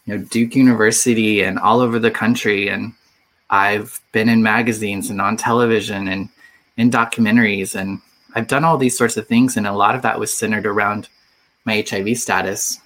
you 0.05 0.17
know 0.17 0.25
Duke 0.25 0.55
University 0.55 1.43
and 1.43 1.59
all 1.59 1.81
over 1.81 1.99
the 1.99 2.11
country. 2.11 2.69
And 2.69 2.93
I've 3.51 4.01
been 4.13 4.29
in 4.29 4.43
magazines 4.43 5.11
and 5.11 5.21
on 5.21 5.37
television 5.37 6.09
and 6.09 6.29
in 6.77 6.91
documentaries. 6.91 7.75
And 7.75 8.01
I've 8.35 8.49
done 8.49 8.65
all 8.65 8.77
these 8.77 8.97
sorts 8.97 9.17
of 9.17 9.27
things. 9.27 9.57
And 9.57 9.67
a 9.67 9.73
lot 9.73 9.95
of 9.95 10.03
that 10.03 10.19
was 10.19 10.33
centered 10.33 10.67
around 10.67 11.09
my 11.65 11.85
HIV 11.89 12.19
status. 12.19 12.81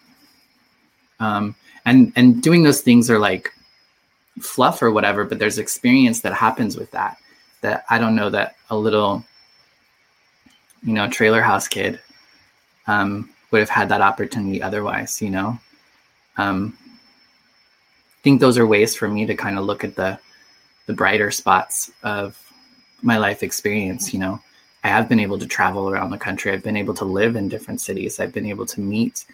Um, 1.21 1.55
and 1.85 2.13
and 2.15 2.43
doing 2.43 2.63
those 2.63 2.81
things 2.81 3.11
are 3.11 3.19
like 3.19 3.53
fluff 4.41 4.83
or 4.83 4.91
whatever, 4.93 5.25
but 5.25 5.39
there's 5.39 5.59
experience 5.59 6.21
that 6.21 6.33
happens 6.33 6.77
with 6.77 6.91
that 6.93 7.17
that 7.61 7.85
I 7.91 7.99
don't 7.99 8.15
know 8.15 8.31
that 8.31 8.55
a 8.71 8.77
little 8.77 9.25
you 10.83 10.93
know 10.93 11.09
trailer 11.09 11.43
house 11.43 11.69
kid 11.69 12.01
um, 12.87 13.31
would 13.51 13.61
have 13.61 13.71
had 13.71 13.89
that 13.91 14.01
opportunity 14.01 14.63
otherwise. 14.63 15.21
You 15.21 15.31
know, 15.31 15.59
um, 16.37 16.77
I 16.87 18.23
think 18.23 18.41
those 18.41 18.59
are 18.59 18.67
ways 18.67 18.95
for 18.95 19.09
me 19.09 19.27
to 19.27 19.35
kind 19.35 19.59
of 19.59 19.65
look 19.65 19.85
at 19.85 19.95
the 19.95 20.19
the 20.87 20.95
brighter 20.95 21.31
spots 21.31 21.91
of 22.03 22.39
my 23.03 23.17
life 23.19 23.43
experience 23.43 24.13
you 24.13 24.19
know? 24.19 24.41
I 24.85 24.89
have 24.89 25.09
been 25.09 25.21
able 25.21 25.39
to 25.39 25.47
travel 25.47 25.91
around 25.91 26.11
the 26.11 26.19
country. 26.19 26.53
I've 26.53 26.63
been 26.63 26.77
able 26.77 26.95
to 26.95 27.05
live 27.05 27.37
in 27.37 27.49
different 27.49 27.81
cities. 27.81 28.21
I've 28.21 28.33
been 28.33 28.47
able 28.47 28.65
to 28.67 28.81
meet 28.81 29.25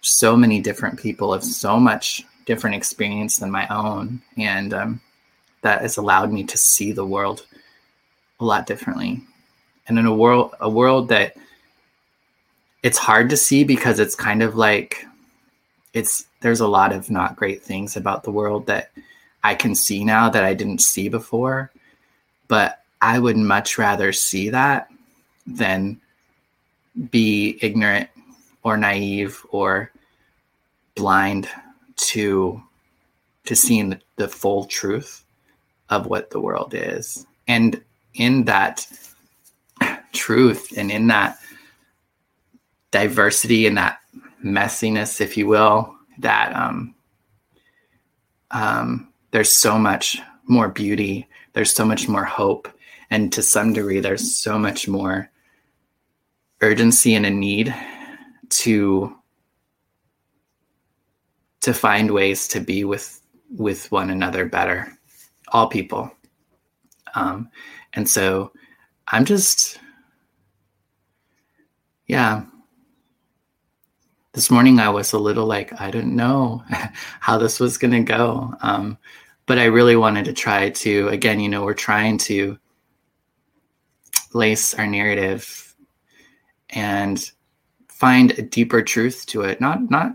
so 0.00 0.34
many 0.34 0.60
different 0.60 0.98
people 0.98 1.32
of 1.32 1.44
so 1.44 1.78
much 1.78 2.24
different 2.46 2.74
experience 2.74 3.36
than 3.36 3.50
my 3.50 3.68
own. 3.68 4.22
And 4.36 4.72
um, 4.72 5.00
that 5.60 5.82
has 5.82 5.98
allowed 5.98 6.32
me 6.32 6.44
to 6.44 6.56
see 6.56 6.90
the 6.90 7.04
world 7.04 7.46
a 8.40 8.44
lot 8.44 8.66
differently 8.66 9.20
and 9.88 9.98
in 9.98 10.06
a 10.06 10.14
world 10.14 10.54
a 10.60 10.70
world 10.70 11.08
that 11.08 11.36
it's 12.82 12.98
hard 12.98 13.30
to 13.30 13.36
see 13.36 13.64
because 13.64 13.98
it's 13.98 14.14
kind 14.14 14.42
of 14.42 14.56
like 14.56 15.06
it's 15.92 16.26
there's 16.40 16.60
a 16.60 16.68
lot 16.68 16.92
of 16.92 17.10
not 17.10 17.36
great 17.36 17.62
things 17.62 17.96
about 17.96 18.24
the 18.24 18.30
world 18.30 18.66
that 18.66 18.90
I 19.44 19.54
can 19.54 19.74
see 19.74 20.04
now 20.04 20.28
that 20.30 20.44
I 20.44 20.54
didn't 20.54 20.80
see 20.80 21.08
before. 21.08 21.70
But 22.48 22.82
I 23.00 23.18
would 23.18 23.36
much 23.36 23.78
rather 23.78 24.12
see 24.12 24.50
that 24.50 24.90
than 25.46 26.00
be 27.10 27.58
ignorant 27.62 28.08
or 28.62 28.76
naive 28.76 29.44
or 29.50 29.90
blind 30.94 31.48
to 31.96 32.62
to 33.44 33.56
seeing 33.56 33.90
the, 33.90 34.00
the 34.16 34.28
full 34.28 34.64
truth 34.66 35.24
of 35.90 36.06
what 36.06 36.30
the 36.30 36.40
world 36.40 36.74
is. 36.74 37.26
And 37.48 37.82
in 38.14 38.44
that 38.44 38.86
truth 40.22 40.72
and 40.76 40.92
in 40.92 41.08
that 41.08 41.36
diversity 42.92 43.66
and 43.66 43.76
that 43.76 43.98
messiness, 44.44 45.20
if 45.20 45.36
you 45.36 45.48
will, 45.48 45.96
that 46.18 46.54
um, 46.54 46.94
um, 48.52 49.12
there's 49.32 49.50
so 49.50 49.76
much 49.76 50.18
more 50.46 50.68
beauty, 50.68 51.28
there's 51.54 51.74
so 51.74 51.84
much 51.84 52.08
more 52.08 52.24
hope, 52.24 52.68
and 53.10 53.32
to 53.32 53.42
some 53.42 53.72
degree, 53.72 53.98
there's 53.98 54.36
so 54.36 54.58
much 54.58 54.86
more 54.86 55.28
urgency 56.60 57.16
and 57.16 57.26
a 57.26 57.30
need 57.30 57.74
to 58.48 59.16
to 61.62 61.74
find 61.74 62.10
ways 62.10 62.46
to 62.48 62.60
be 62.60 62.84
with 62.84 63.20
with 63.56 63.90
one 63.90 64.10
another 64.10 64.46
better, 64.46 64.92
all 65.48 65.66
people. 65.66 66.10
Um, 67.14 67.50
and 67.94 68.08
so, 68.08 68.52
I'm 69.08 69.26
just, 69.26 69.78
yeah, 72.12 72.42
this 74.34 74.50
morning 74.50 74.78
I 74.78 74.90
was 74.90 75.14
a 75.14 75.18
little 75.18 75.46
like, 75.46 75.80
I 75.80 75.90
didn't 75.90 76.14
know 76.14 76.62
how 77.20 77.38
this 77.38 77.58
was 77.58 77.78
going 77.78 77.92
to 77.92 78.02
go. 78.02 78.52
Um, 78.60 78.98
but 79.46 79.58
I 79.58 79.64
really 79.64 79.96
wanted 79.96 80.26
to 80.26 80.34
try 80.34 80.68
to, 80.68 81.08
again, 81.08 81.40
you 81.40 81.48
know, 81.48 81.64
we're 81.64 81.72
trying 81.72 82.18
to 82.18 82.58
lace 84.34 84.74
our 84.74 84.86
narrative 84.86 85.74
and 86.68 87.32
find 87.88 88.32
a 88.32 88.42
deeper 88.42 88.82
truth 88.82 89.24
to 89.28 89.40
it. 89.44 89.58
Not, 89.58 89.90
not, 89.90 90.12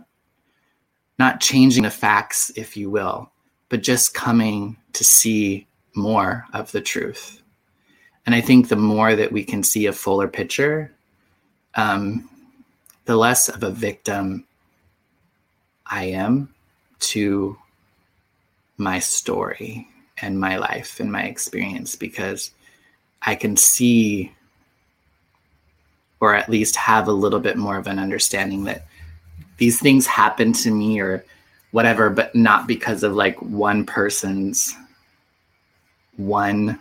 not 1.18 1.42
changing 1.42 1.82
the 1.82 1.89
facts, 1.89 2.51
if 2.56 2.77
you 2.77 2.92
will, 2.92 3.32
but 3.70 3.82
just 3.82 4.13
coming 4.13 4.77
to 4.94 5.04
see 5.04 5.68
more 5.96 6.46
of 6.54 6.72
the 6.72 6.82
truth. 6.82 7.42
And 8.27 8.36
I 8.36 8.42
think 8.42 8.68
the 8.68 8.75
more 8.75 9.16
that 9.16 9.32
we 9.32 9.44
can 9.44 9.63
see 9.63 9.88
a 9.88 9.94
fuller 9.94 10.27
picture, 10.27 10.94
um, 11.78 12.30
the 13.06 13.16
less 13.16 13.48
of 13.48 13.64
a 13.64 13.72
victim 13.72 14.44
I 15.86 16.06
am 16.06 16.54
to 17.00 17.58
my 18.78 19.00
story 19.00 19.88
and 20.22 20.40
my 20.40 20.58
life 20.58 21.00
and 21.00 21.12
my 21.12 21.24
experience 21.24 21.96
because 21.96 22.52
I 23.22 23.36
can 23.36 23.56
see 23.56 24.34
or 26.20 26.34
at 26.34 26.50
least 26.50 26.76
have 26.76 27.08
a 27.08 27.14
little 27.14 27.40
bit 27.40 27.58
more 27.58 27.78
of 27.78 27.88
an 27.88 28.00
understanding 28.00 28.64
that 28.64 28.88
these 29.58 29.80
things 29.80 30.08
happen 30.08 30.52
to 30.52 30.72
me 30.72 31.00
or 31.00 31.24
whatever, 31.72 32.10
but 32.10 32.34
not 32.34 32.68
because 32.68 33.04
of 33.04 33.16
like 33.16 33.40
one 33.42 33.86
person's 33.86 34.76
one. 36.16 36.80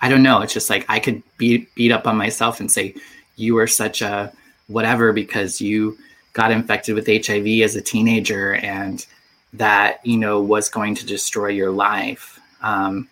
I 0.00 0.08
don't 0.08 0.22
know. 0.22 0.40
It's 0.42 0.54
just 0.54 0.70
like 0.70 0.86
I 0.88 1.00
could 1.00 1.22
beat 1.36 1.74
beat 1.74 1.92
up 1.92 2.06
on 2.06 2.16
myself 2.16 2.60
and 2.60 2.70
say, 2.70 2.94
you 3.40 3.54
were 3.54 3.66
such 3.66 4.02
a 4.02 4.32
whatever 4.68 5.12
because 5.12 5.60
you 5.60 5.96
got 6.32 6.52
infected 6.52 6.94
with 6.94 7.06
HIV 7.06 7.62
as 7.62 7.74
a 7.74 7.80
teenager 7.80 8.54
and 8.54 9.04
that 9.54 10.04
you 10.04 10.16
know 10.16 10.40
was 10.40 10.68
going 10.68 10.94
to 10.94 11.06
destroy 11.06 11.48
your 11.48 11.70
life. 11.70 12.38
Um, 12.62 13.08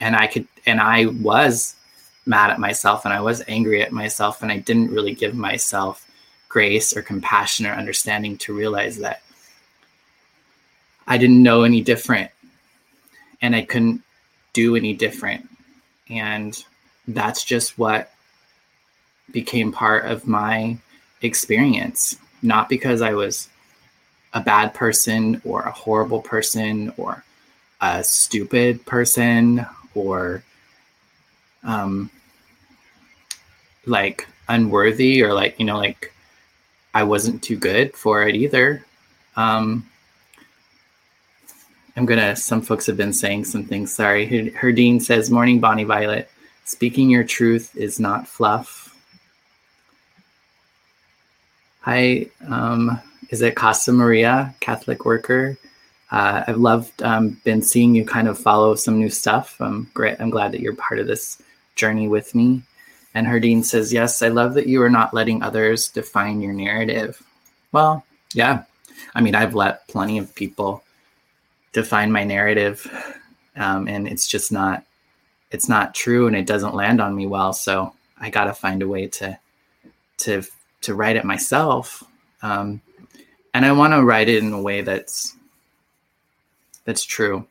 and 0.00 0.16
I 0.16 0.26
could 0.26 0.46
and 0.66 0.80
I 0.80 1.06
was 1.06 1.76
mad 2.24 2.50
at 2.50 2.58
myself 2.58 3.04
and 3.04 3.14
I 3.14 3.20
was 3.20 3.42
angry 3.46 3.82
at 3.82 3.92
myself 3.92 4.42
and 4.42 4.50
I 4.50 4.58
didn't 4.58 4.90
really 4.90 5.14
give 5.14 5.34
myself 5.34 6.08
grace 6.48 6.96
or 6.96 7.02
compassion 7.02 7.66
or 7.66 7.72
understanding 7.72 8.36
to 8.38 8.54
realize 8.54 8.98
that 8.98 9.22
I 11.06 11.18
didn't 11.18 11.42
know 11.42 11.62
any 11.62 11.82
different 11.82 12.30
and 13.40 13.54
I 13.54 13.62
couldn't 13.62 14.02
do 14.52 14.74
any 14.74 14.92
different. 14.94 15.48
And 16.08 16.60
that's 17.06 17.44
just 17.44 17.78
what 17.78 18.10
became 19.30 19.72
part 19.72 20.06
of 20.06 20.26
my 20.26 20.78
experience, 21.22 22.16
not 22.42 22.68
because 22.68 23.02
I 23.02 23.12
was 23.14 23.48
a 24.32 24.40
bad 24.40 24.74
person 24.74 25.40
or 25.44 25.62
a 25.62 25.72
horrible 25.72 26.20
person 26.20 26.92
or 26.96 27.24
a 27.80 28.04
stupid 28.04 28.84
person 28.86 29.66
or 29.94 30.42
um, 31.64 32.10
like 33.86 34.26
unworthy 34.48 35.22
or 35.22 35.32
like, 35.32 35.58
you 35.58 35.66
know, 35.66 35.78
like 35.78 36.12
I 36.94 37.02
wasn't 37.02 37.42
too 37.42 37.56
good 37.56 37.94
for 37.94 38.26
it 38.26 38.34
either. 38.34 38.84
Um, 39.36 39.86
I'm 41.96 42.04
gonna. 42.04 42.36
Some 42.36 42.60
folks 42.60 42.86
have 42.86 42.96
been 42.96 43.12
saying 43.12 43.46
some 43.46 43.64
things. 43.64 43.92
Sorry. 43.92 44.50
Herding 44.50 45.00
says, 45.00 45.30
"Morning, 45.30 45.60
Bonnie 45.60 45.84
Violet. 45.84 46.30
Speaking 46.64 47.08
your 47.08 47.24
truth 47.24 47.74
is 47.74 47.98
not 47.98 48.28
fluff." 48.28 48.85
Hi, 51.86 52.26
um, 52.48 53.00
is 53.30 53.42
it 53.42 53.54
Casa 53.54 53.92
Maria, 53.92 54.52
Catholic 54.58 55.04
worker? 55.04 55.56
Uh, 56.10 56.42
I've 56.44 56.56
loved 56.56 57.00
um, 57.00 57.40
been 57.44 57.62
seeing 57.62 57.94
you 57.94 58.04
kind 58.04 58.26
of 58.26 58.36
follow 58.36 58.74
some 58.74 58.98
new 58.98 59.08
stuff. 59.08 59.54
I'm 59.60 59.88
great. 59.94 60.16
I'm 60.18 60.30
glad 60.30 60.50
that 60.50 60.60
you're 60.60 60.74
part 60.74 60.98
of 60.98 61.06
this 61.06 61.40
journey 61.76 62.08
with 62.08 62.34
me. 62.34 62.62
And 63.14 63.24
Herding 63.24 63.62
says, 63.62 63.92
"Yes, 63.92 64.20
I 64.20 64.28
love 64.28 64.54
that 64.54 64.66
you 64.66 64.82
are 64.82 64.90
not 64.90 65.14
letting 65.14 65.44
others 65.44 65.86
define 65.86 66.40
your 66.40 66.52
narrative." 66.52 67.22
Well, 67.70 68.04
yeah. 68.34 68.64
I 69.14 69.20
mean, 69.20 69.36
I've 69.36 69.54
let 69.54 69.86
plenty 69.86 70.18
of 70.18 70.34
people 70.34 70.82
define 71.72 72.10
my 72.10 72.24
narrative 72.24 72.84
um, 73.54 73.86
and 73.86 74.08
it's 74.08 74.26
just 74.26 74.50
not 74.50 74.82
it's 75.52 75.68
not 75.68 75.94
true 75.94 76.26
and 76.26 76.34
it 76.34 76.46
doesn't 76.46 76.74
land 76.74 77.00
on 77.00 77.14
me 77.14 77.26
well 77.26 77.52
so 77.52 77.92
i 78.18 78.30
got 78.30 78.44
to 78.44 78.54
find 78.54 78.82
a 78.82 78.88
way 78.88 79.06
to 79.06 79.38
to 80.16 80.42
to 80.82 80.94
write 80.94 81.16
it 81.16 81.24
myself 81.24 82.02
um, 82.42 82.80
and 83.54 83.64
i 83.64 83.72
want 83.72 83.92
to 83.92 84.04
write 84.04 84.28
it 84.28 84.42
in 84.42 84.52
a 84.52 84.60
way 84.60 84.82
that's 84.82 85.36
that's 86.84 87.04
true. 87.04 87.44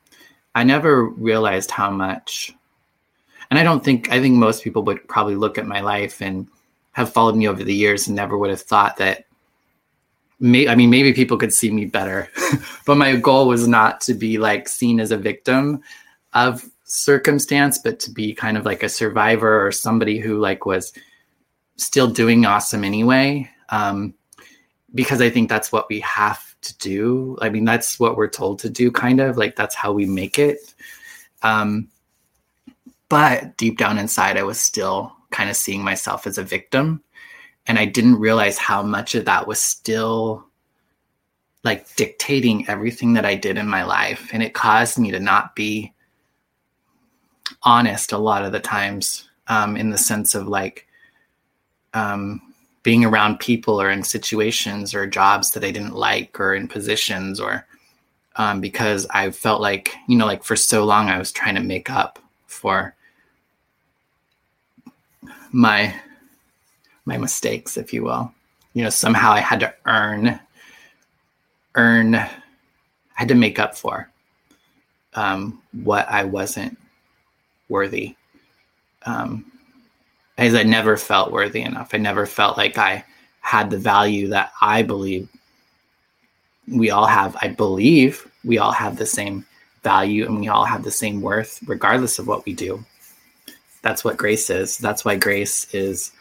I 0.54 0.64
never 0.64 1.04
realized 1.04 1.72
how 1.72 1.92
much 1.92 2.56
and 3.50 3.60
i 3.60 3.64
don't 3.64 3.84
think 3.84 4.12
i 4.12 4.22
think 4.22 4.36
most 4.36 4.64
people 4.64 4.84
would 4.84 5.06
probably 5.10 5.36
look 5.36 5.58
at 5.58 5.68
my 5.68 5.82
life 5.82 6.22
and 6.22 6.48
have 6.94 7.12
followed 7.12 7.36
me 7.36 7.48
over 7.48 7.62
the 7.62 7.76
years 7.76 8.08
and 8.08 8.16
never 8.16 8.38
would 8.38 8.50
have 8.50 8.62
thought 8.62 8.96
that 8.98 9.26
may, 10.40 10.68
I 10.68 10.76
mean, 10.76 10.90
maybe 10.90 11.14
people 11.14 11.38
could 11.38 11.54
see 11.54 11.72
me 11.72 11.86
better, 11.86 12.30
but 12.86 12.96
my 12.96 13.16
goal 13.16 13.48
was 13.48 13.68
not 13.68 14.02
to 14.02 14.14
be 14.14 14.38
like 14.38 14.68
seen 14.68 15.00
as 15.00 15.12
a 15.12 15.18
victim 15.18 15.82
of 16.34 16.66
circumstance, 16.84 17.80
but 17.80 18.00
to 18.00 18.12
be 18.12 18.34
kind 18.34 18.58
of 18.58 18.66
like 18.66 18.84
a 18.84 18.90
survivor 18.90 19.66
or 19.66 19.72
somebody 19.72 20.20
who 20.20 20.40
like 20.40 20.66
was 20.66 20.94
still 21.78 22.08
doing 22.08 22.46
awesome 22.46 22.84
anyway. 22.84 23.50
Um, 23.70 24.14
because 24.94 25.22
I 25.22 25.30
think 25.30 25.50
that's 25.50 25.72
what 25.72 25.90
we 25.90 26.00
have 26.02 26.56
to 26.62 26.78
do. 26.78 27.38
I 27.42 27.50
mean, 27.50 27.66
that's 27.66 28.00
what 28.00 28.16
we're 28.16 28.30
told 28.30 28.60
to 28.60 28.70
do, 28.70 28.92
kind 28.92 29.20
of 29.20 29.38
like 29.38 29.56
that's 29.56 29.76
how 29.76 29.92
we 29.92 30.06
make 30.06 30.40
it. 30.40 30.74
Um, 31.44 31.90
but 33.10 33.58
deep 33.58 33.78
down 33.78 33.98
inside, 33.98 34.38
I 34.38 34.44
was 34.44 34.60
still 34.60 35.14
kind 35.32 35.50
of 35.50 35.56
seeing 35.56 35.84
myself 35.84 36.26
as 36.26 36.38
a 36.38 36.44
victim 36.44 37.04
and 37.68 37.80
I 37.80 37.86
didn't 37.86 38.20
realize 38.20 38.58
how 38.58 38.84
much 38.84 39.16
of 39.16 39.26
that 39.26 39.48
was 39.48 39.60
still 39.60 40.46
like 41.64 41.94
dictating 41.96 42.68
everything 42.70 43.14
that 43.14 43.26
I 43.26 43.36
did 43.36 43.58
in 43.58 43.68
my 43.68 43.84
life. 43.84 44.30
And 44.32 44.44
it 44.44 44.54
caused 44.54 45.00
me 45.00 45.12
to 45.12 45.20
not 45.20 45.56
be 45.56 45.94
honest 47.64 48.12
a 48.12 48.18
lot 48.18 48.46
of 48.46 48.52
the 48.52 48.60
times 48.60 49.30
um, 49.48 49.76
in 49.76 49.90
the 49.90 49.98
sense 49.98 50.36
of 50.36 50.48
like 50.48 50.85
um, 51.96 52.42
being 52.84 53.04
around 53.04 53.40
people 53.40 53.82
or 53.82 53.90
in 53.90 54.04
situations 54.04 54.94
or 54.94 55.08
jobs 55.08 55.52
that 55.52 55.64
I 55.64 55.72
didn't 55.72 55.96
like 55.96 56.40
or 56.40 56.54
in 56.54 56.68
positions 56.68 57.40
or 57.40 57.66
um, 58.36 58.62
because 58.62 59.08
I 59.12 59.32
felt 59.32 59.62
like, 59.62 59.96
you 60.08 60.18
know, 60.18 60.26
like 60.26 60.44
for 60.44 60.56
so 60.56 60.84
long 60.84 61.10
I 61.10 61.18
was 61.18 61.32
trying 61.32 61.56
to 61.56 61.62
make 61.62 61.90
up 61.90 62.20
for 62.46 62.94
my 65.52 65.96
my 67.06 67.18
mistakes, 67.18 67.78
if 67.78 67.94
you 67.94 68.04
will. 68.04 68.32
You 68.74 68.84
know, 68.84 68.90
somehow 68.90 69.32
I 69.32 69.40
had 69.40 69.60
to 69.62 69.74
earn, 69.86 70.40
earn, 71.76 72.16
I 72.16 72.30
had 73.14 73.28
to 73.30 73.36
make 73.36 73.60
up 73.60 73.78
for 73.78 74.10
um, 75.14 75.62
what 75.72 76.10
I 76.10 76.24
wasn't 76.26 76.78
worthy. 77.70 78.16
Um, 79.04 79.52
as 80.38 80.54
I 80.54 80.64
never 80.64 80.98
felt 80.98 81.32
worthy 81.32 81.62
enough. 81.62 81.92
I 81.94 81.98
never 81.98 82.26
felt 82.26 82.58
like 82.58 82.78
I 82.78 83.04
had 83.42 83.70
the 83.70 83.78
value 83.78 84.28
that 84.30 84.52
I 84.62 84.82
believe 84.84 85.30
we 86.68 86.90
all 86.90 87.06
have. 87.06 87.38
I 87.42 87.50
believe 87.50 88.30
we 88.44 88.58
all 88.58 88.72
have 88.72 88.98
the 88.98 89.06
same 89.06 89.46
value 89.84 90.26
and 90.26 90.40
we 90.40 90.48
all 90.48 90.66
have 90.66 90.84
the 90.84 90.92
same 90.92 91.22
worth, 91.22 91.60
regardless 91.68 92.20
of 92.20 92.28
what 92.28 92.46
we 92.46 92.54
do. 92.54 92.84
That's 93.82 94.04
what 94.04 94.18
grace 94.18 94.50
is. 94.50 94.78
That's 94.78 95.06
why 95.06 95.16
grace 95.16 95.74
is 95.74 96.12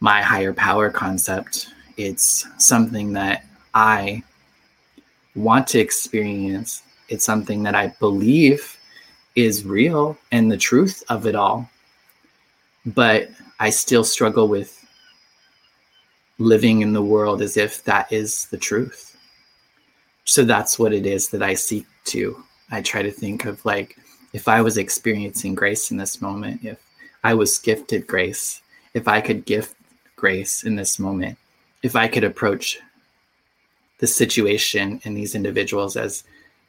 my 0.00 0.20
higher 0.20 0.52
power 0.52 0.90
concept. 0.90 1.68
It's 1.96 2.46
something 2.58 3.12
that 3.12 3.44
I 3.74 4.22
want 5.36 5.68
to 5.68 5.78
experience. 5.78 6.82
It's 7.08 7.24
something 7.24 7.62
that 7.62 7.74
I 7.74 7.94
believe 8.00 8.76
is 9.36 9.64
real 9.64 10.18
and 10.32 10.50
the 10.50 10.56
truth 10.56 11.02
of 11.08 11.26
it 11.26 11.36
all. 11.36 11.70
But 12.94 13.30
I 13.60 13.70
still 13.70 14.04
struggle 14.04 14.48
with 14.48 14.74
living 16.38 16.82
in 16.82 16.92
the 16.92 17.02
world 17.02 17.42
as 17.42 17.56
if 17.56 17.82
that 17.84 18.12
is 18.12 18.46
the 18.46 18.58
truth. 18.58 19.16
So 20.24 20.44
that's 20.44 20.78
what 20.78 20.92
it 20.92 21.06
is 21.06 21.28
that 21.30 21.42
I 21.42 21.54
seek 21.54 21.86
to. 22.06 22.42
I 22.70 22.82
try 22.82 23.02
to 23.02 23.10
think 23.10 23.44
of 23.44 23.64
like 23.64 23.96
if 24.32 24.46
I 24.46 24.60
was 24.60 24.76
experiencing 24.76 25.54
grace 25.54 25.90
in 25.90 25.96
this 25.96 26.20
moment, 26.20 26.64
if 26.64 26.78
I 27.24 27.34
was 27.34 27.58
gifted 27.58 28.06
grace, 28.06 28.62
if 28.94 29.08
I 29.08 29.20
could 29.20 29.44
gift 29.44 29.74
grace 30.16 30.64
in 30.64 30.76
this 30.76 30.98
moment 30.98 31.38
if 31.82 31.94
I 31.96 32.08
could 32.08 32.24
approach 32.24 32.78
the 33.98 34.06
situation 34.06 35.00
and 35.04 35.16
these 35.16 35.34
individuals 35.34 35.96
as 35.96 36.24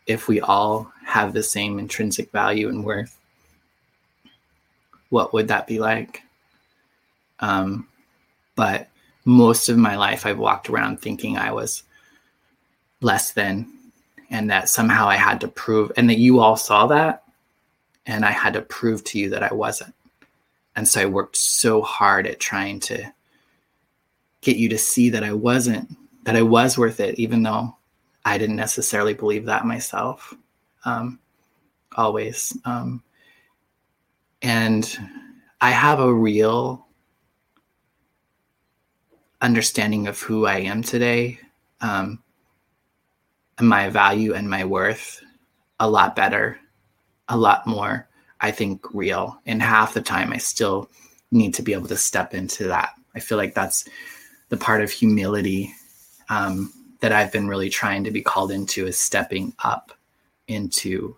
if 0.07 0.27
we 0.27 0.39
all 0.41 0.91
have 1.05 1.33
the 1.33 1.43
same 1.43 1.79
intrinsic 1.79 2.31
value 2.31 2.69
and 2.69 2.83
worth, 2.83 3.18
what 5.09 5.33
would 5.33 5.49
that 5.49 5.67
be 5.67 5.79
like? 5.79 6.23
Um, 7.39 7.87
but 8.55 8.89
most 9.25 9.69
of 9.69 9.77
my 9.77 9.95
life, 9.95 10.25
I've 10.25 10.39
walked 10.39 10.69
around 10.69 11.01
thinking 11.01 11.37
I 11.37 11.51
was 11.51 11.83
less 13.01 13.31
than, 13.31 13.71
and 14.29 14.49
that 14.49 14.69
somehow 14.69 15.07
I 15.07 15.15
had 15.15 15.41
to 15.41 15.47
prove, 15.47 15.91
and 15.97 16.09
that 16.09 16.19
you 16.19 16.39
all 16.39 16.57
saw 16.57 16.87
that, 16.87 17.23
and 18.05 18.25
I 18.25 18.31
had 18.31 18.53
to 18.53 18.61
prove 18.61 19.03
to 19.05 19.19
you 19.19 19.29
that 19.31 19.43
I 19.43 19.53
wasn't. 19.53 19.93
And 20.75 20.87
so 20.87 21.01
I 21.01 21.05
worked 21.05 21.37
so 21.37 21.81
hard 21.81 22.27
at 22.27 22.39
trying 22.39 22.79
to 22.81 23.11
get 24.41 24.57
you 24.57 24.69
to 24.69 24.77
see 24.77 25.09
that 25.09 25.23
I 25.23 25.33
wasn't, 25.33 25.89
that 26.23 26.35
I 26.35 26.41
was 26.41 26.77
worth 26.77 26.99
it, 26.99 27.19
even 27.19 27.43
though 27.43 27.75
I 28.23 28.37
didn't 28.37 28.55
necessarily 28.55 29.13
believe 29.13 29.45
that 29.45 29.65
myself. 29.65 30.33
Um, 30.85 31.19
always. 31.95 32.57
Um, 32.65 33.03
and 34.41 34.97
I 35.61 35.71
have 35.71 35.99
a 35.99 36.13
real 36.13 36.87
understanding 39.41 40.07
of 40.07 40.19
who 40.19 40.45
I 40.45 40.59
am 40.59 40.81
today, 40.83 41.39
um, 41.81 42.21
and 43.57 43.67
my 43.67 43.89
value 43.89 44.33
and 44.33 44.49
my 44.49 44.65
worth 44.65 45.21
a 45.79 45.89
lot 45.89 46.15
better, 46.15 46.59
a 47.27 47.37
lot 47.37 47.67
more, 47.67 48.07
I 48.41 48.51
think, 48.51 48.93
real. 48.93 49.39
And 49.45 49.61
half 49.61 49.93
the 49.93 50.01
time, 50.01 50.33
I 50.33 50.37
still 50.37 50.89
need 51.31 51.53
to 51.55 51.61
be 51.61 51.73
able 51.73 51.87
to 51.87 51.97
step 51.97 52.33
into 52.33 52.65
that. 52.65 52.93
I 53.15 53.19
feel 53.19 53.37
like 53.37 53.53
that's 53.53 53.87
the 54.49 54.57
part 54.57 54.81
of 54.81 54.91
humility 54.91 55.73
um, 56.29 56.73
that 57.01 57.11
I've 57.11 57.31
been 57.31 57.47
really 57.47 57.69
trying 57.69 58.03
to 58.03 58.11
be 58.11 58.21
called 58.21 58.51
into 58.51 58.87
is 58.87 58.99
stepping 58.99 59.53
up 59.63 59.91
into 60.47 61.15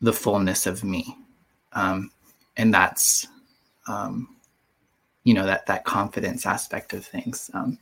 the 0.00 0.12
fullness 0.12 0.66
of 0.66 0.84
me. 0.84 1.16
Um, 1.72 2.10
and 2.56 2.72
that's, 2.72 3.26
um, 3.86 4.36
you 5.24 5.34
know, 5.34 5.46
that, 5.46 5.66
that 5.66 5.84
confidence 5.84 6.46
aspect 6.46 6.92
of 6.92 7.04
things. 7.04 7.50
Um, 7.54 7.78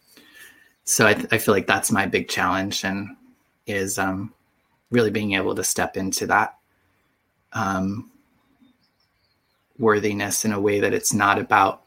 so 0.85 1.07
I, 1.07 1.15
th- 1.15 1.29
I, 1.33 1.39
feel 1.39 1.55
like 1.55 1.67
that's 1.67 1.91
my 1.91 2.07
big 2.07 2.29
challenge 2.29 2.85
and 2.85 3.17
is 3.67 3.99
um, 3.99 4.33
really 4.91 5.11
being 5.11 5.33
able 5.33 5.55
to 5.55 5.65
step 5.65 5.97
into 5.97 6.27
that 6.29 6.57
um, 7.53 8.11
worthiness 9.79 10.45
in 10.45 10.53
a 10.53 10.61
way 10.61 10.81
that 10.81 10.95
it's 10.95 11.13
not 11.13 11.39
about 11.39 11.83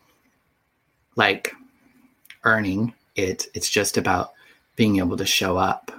like 1.15 1.53
earning 2.43 2.93
it. 3.15 3.47
It's 3.53 3.69
just 3.69 3.97
about 3.97 4.33
being 4.75 4.97
able 4.97 5.17
to 5.17 5.25
show 5.25 5.57
up 5.57 5.91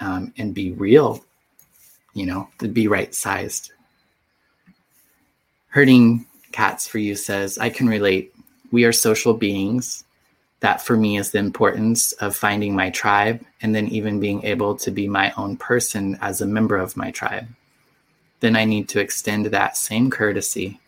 um, 0.00 0.32
and 0.38 0.54
be 0.54 0.72
real, 0.72 1.24
you 2.14 2.26
know, 2.26 2.48
to 2.58 2.68
be 2.68 2.88
right 2.88 3.14
sized. 3.14 3.72
Herding 5.68 6.26
cats 6.52 6.86
for 6.88 6.98
you 6.98 7.14
says, 7.14 7.58
I 7.58 7.68
can 7.70 7.88
relate. 7.88 8.34
We 8.70 8.84
are 8.84 8.92
social 8.92 9.34
beings. 9.34 10.04
That 10.60 10.80
for 10.80 10.96
me 10.96 11.18
is 11.18 11.30
the 11.30 11.38
importance 11.38 12.12
of 12.12 12.34
finding 12.34 12.74
my 12.74 12.90
tribe 12.90 13.44
and 13.60 13.74
then 13.74 13.88
even 13.88 14.20
being 14.20 14.42
able 14.42 14.74
to 14.76 14.90
be 14.90 15.06
my 15.06 15.32
own 15.36 15.56
person 15.56 16.18
as 16.22 16.40
a 16.40 16.46
member 16.46 16.76
of 16.76 16.96
my 16.96 17.10
tribe. 17.10 17.46
Then 18.40 18.56
I 18.56 18.64
need 18.64 18.88
to 18.90 19.00
extend 19.00 19.46
that 19.46 19.76
same 19.76 20.10
courtesy 20.10 20.80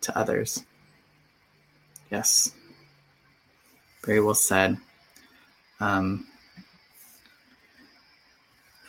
to 0.00 0.18
others. 0.18 0.64
Yes. 2.10 2.52
Very 4.04 4.20
well 4.20 4.34
said. 4.34 4.78
Um, 5.80 6.26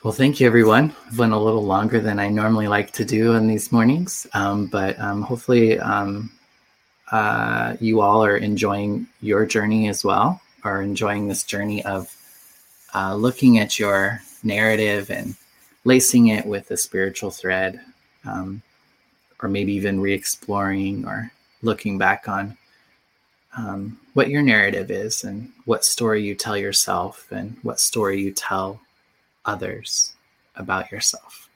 well, 0.03 0.13
thank 0.13 0.39
you, 0.39 0.47
everyone. 0.47 0.93
I've 1.07 1.17
went 1.17 1.33
a 1.33 1.37
little 1.37 1.63
longer 1.63 1.99
than 1.99 2.19
I 2.19 2.29
normally 2.29 2.67
like 2.67 2.91
to 2.91 3.05
do 3.05 3.33
in 3.33 3.47
these 3.47 3.71
mornings, 3.71 4.27
um, 4.33 4.67
but 4.67 4.99
um, 4.99 5.21
hopefully, 5.21 5.79
um, 5.79 6.31
uh, 7.11 7.75
you 7.79 8.01
all 8.01 8.23
are 8.23 8.37
enjoying 8.37 9.07
your 9.21 9.45
journey 9.45 9.87
as 9.87 10.03
well, 10.03 10.39
or 10.63 10.81
enjoying 10.81 11.27
this 11.27 11.43
journey 11.43 11.83
of 11.85 12.15
uh, 12.93 13.15
looking 13.15 13.57
at 13.57 13.79
your 13.79 14.21
narrative 14.43 15.09
and 15.09 15.35
lacing 15.83 16.27
it 16.27 16.45
with 16.45 16.69
a 16.69 16.77
spiritual 16.77 17.31
thread, 17.31 17.81
um, 18.25 18.61
or 19.41 19.49
maybe 19.49 19.73
even 19.73 19.99
re 19.99 20.13
exploring 20.13 21.05
or 21.05 21.31
looking 21.63 21.97
back 21.97 22.29
on 22.29 22.55
um, 23.57 23.97
what 24.13 24.29
your 24.29 24.43
narrative 24.43 24.91
is 24.91 25.23
and 25.23 25.51
what 25.65 25.83
story 25.83 26.23
you 26.23 26.35
tell 26.35 26.55
yourself 26.55 27.27
and 27.31 27.57
what 27.63 27.79
story 27.79 28.21
you 28.21 28.31
tell 28.31 28.79
others 29.47 30.13
about 30.55 30.91
yourself. 30.91 31.49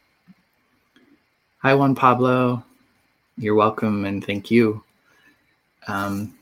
Hi, 1.60 1.76
Juan 1.76 1.94
Pablo. 1.94 2.64
You're 3.38 3.56
welcome 3.56 4.06
and 4.06 4.26
thank 4.26 4.50
you. 4.50 4.84
Um, 5.88 6.34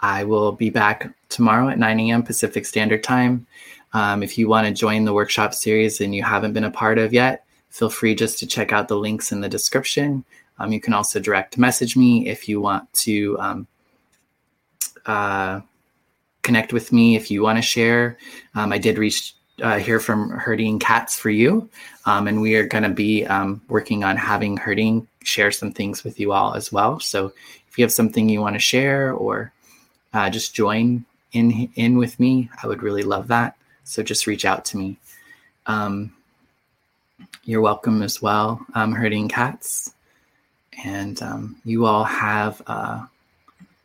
I 0.00 0.24
will 0.24 0.52
be 0.52 0.70
back 0.70 1.12
tomorrow 1.28 1.68
at 1.68 1.78
9 1.78 2.00
a.m. 2.00 2.22
Pacific 2.22 2.66
Standard 2.66 3.04
Time. 3.04 3.46
Um, 3.92 4.22
if 4.22 4.38
you 4.38 4.48
want 4.48 4.66
to 4.66 4.72
join 4.72 5.04
the 5.04 5.12
workshop 5.12 5.54
series 5.54 6.00
and 6.00 6.14
you 6.14 6.22
haven't 6.22 6.52
been 6.52 6.64
a 6.64 6.70
part 6.70 6.98
of 6.98 7.12
yet, 7.12 7.44
feel 7.68 7.90
free 7.90 8.14
just 8.14 8.38
to 8.38 8.46
check 8.46 8.72
out 8.72 8.88
the 8.88 8.96
links 8.96 9.32
in 9.32 9.40
the 9.40 9.48
description. 9.48 10.24
Um, 10.58 10.72
you 10.72 10.80
can 10.80 10.94
also 10.94 11.20
direct 11.20 11.58
message 11.58 11.96
me 11.96 12.28
if 12.28 12.48
you 12.48 12.60
want 12.60 12.92
to 12.94 13.38
um, 13.38 13.66
uh, 15.06 15.60
connect 16.42 16.72
with 16.72 16.92
me 16.92 17.16
if 17.16 17.30
you 17.30 17.42
want 17.42 17.58
to 17.58 17.62
share. 17.62 18.18
Um, 18.54 18.72
I 18.72 18.78
did 18.78 18.98
reach 18.98 19.34
uh, 19.60 19.78
hear 19.78 20.00
from 20.00 20.30
Herding 20.30 20.78
Cats 20.78 21.18
for 21.18 21.30
you, 21.30 21.68
um, 22.06 22.26
and 22.26 22.40
we 22.40 22.56
are 22.56 22.66
going 22.66 22.84
to 22.84 22.90
be 22.90 23.26
um, 23.26 23.60
working 23.68 24.04
on 24.04 24.16
having 24.16 24.56
Herding 24.56 25.06
share 25.22 25.50
some 25.50 25.72
things 25.72 26.02
with 26.02 26.18
you 26.18 26.32
all 26.32 26.54
as 26.54 26.72
well. 26.72 26.98
So 27.00 27.32
if 27.68 27.78
you 27.78 27.84
have 27.84 27.92
something 27.92 28.28
you 28.28 28.40
want 28.40 28.54
to 28.54 28.60
share 28.60 29.12
or 29.12 29.52
uh, 30.12 30.30
just 30.30 30.54
join 30.54 31.04
in 31.32 31.70
in 31.74 31.96
with 31.98 32.18
me, 32.18 32.50
I 32.62 32.66
would 32.66 32.82
really 32.82 33.02
love 33.02 33.28
that. 33.28 33.56
So 33.84 34.02
just 34.02 34.26
reach 34.26 34.44
out 34.44 34.64
to 34.66 34.76
me. 34.76 34.98
Um, 35.66 36.12
you're 37.44 37.60
welcome 37.60 38.02
as 38.02 38.20
well, 38.20 38.64
um, 38.74 38.92
Herding 38.92 39.28
Cats, 39.28 39.92
and 40.84 41.20
um, 41.22 41.56
you 41.64 41.86
all 41.86 42.04
have 42.04 42.62
uh, 42.66 43.06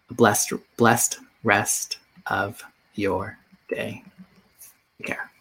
a 0.09 0.13
blessed 0.13 0.53
blessed 0.77 1.19
rest 1.43 1.99
of 2.27 2.63
your 2.95 3.37
day. 3.69 4.03
Take 4.97 5.07
care. 5.07 5.31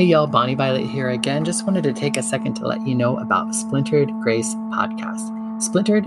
Hey 0.00 0.06
y'all, 0.06 0.26
Bonnie 0.26 0.54
Violet 0.54 0.86
here 0.86 1.10
again. 1.10 1.44
Just 1.44 1.66
wanted 1.66 1.82
to 1.82 1.92
take 1.92 2.16
a 2.16 2.22
second 2.22 2.54
to 2.54 2.66
let 2.66 2.86
you 2.86 2.94
know 2.94 3.18
about 3.18 3.54
Splintered 3.54 4.10
Grace 4.22 4.54
Podcast. 4.72 5.62
Splintered 5.62 6.06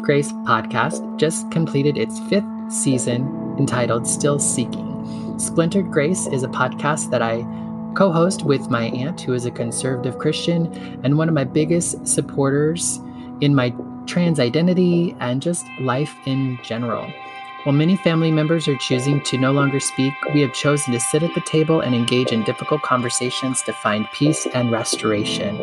Grace 0.00 0.32
Podcast 0.32 1.18
just 1.18 1.50
completed 1.50 1.98
its 1.98 2.18
fifth 2.30 2.46
season 2.70 3.54
entitled 3.58 4.06
Still 4.06 4.38
Seeking. 4.38 5.38
Splintered 5.38 5.90
Grace 5.92 6.26
is 6.28 6.44
a 6.44 6.48
podcast 6.48 7.10
that 7.10 7.20
I 7.20 7.42
co 7.94 8.10
host 8.10 8.42
with 8.46 8.70
my 8.70 8.84
aunt, 8.84 9.20
who 9.20 9.34
is 9.34 9.44
a 9.44 9.50
conservative 9.50 10.16
Christian 10.16 10.72
and 11.04 11.18
one 11.18 11.28
of 11.28 11.34
my 11.34 11.44
biggest 11.44 12.08
supporters 12.08 13.00
in 13.42 13.54
my 13.54 13.74
trans 14.06 14.40
identity 14.40 15.14
and 15.20 15.42
just 15.42 15.66
life 15.78 16.16
in 16.24 16.58
general. 16.62 17.12
While 17.66 17.74
many 17.74 17.96
family 17.96 18.30
members 18.30 18.68
are 18.68 18.76
choosing 18.76 19.20
to 19.22 19.38
no 19.38 19.50
longer 19.50 19.80
speak, 19.80 20.14
we 20.32 20.40
have 20.42 20.52
chosen 20.52 20.92
to 20.92 21.00
sit 21.00 21.24
at 21.24 21.34
the 21.34 21.40
table 21.40 21.80
and 21.80 21.96
engage 21.96 22.30
in 22.30 22.44
difficult 22.44 22.82
conversations 22.82 23.60
to 23.62 23.72
find 23.72 24.08
peace 24.12 24.46
and 24.54 24.70
restoration. 24.70 25.58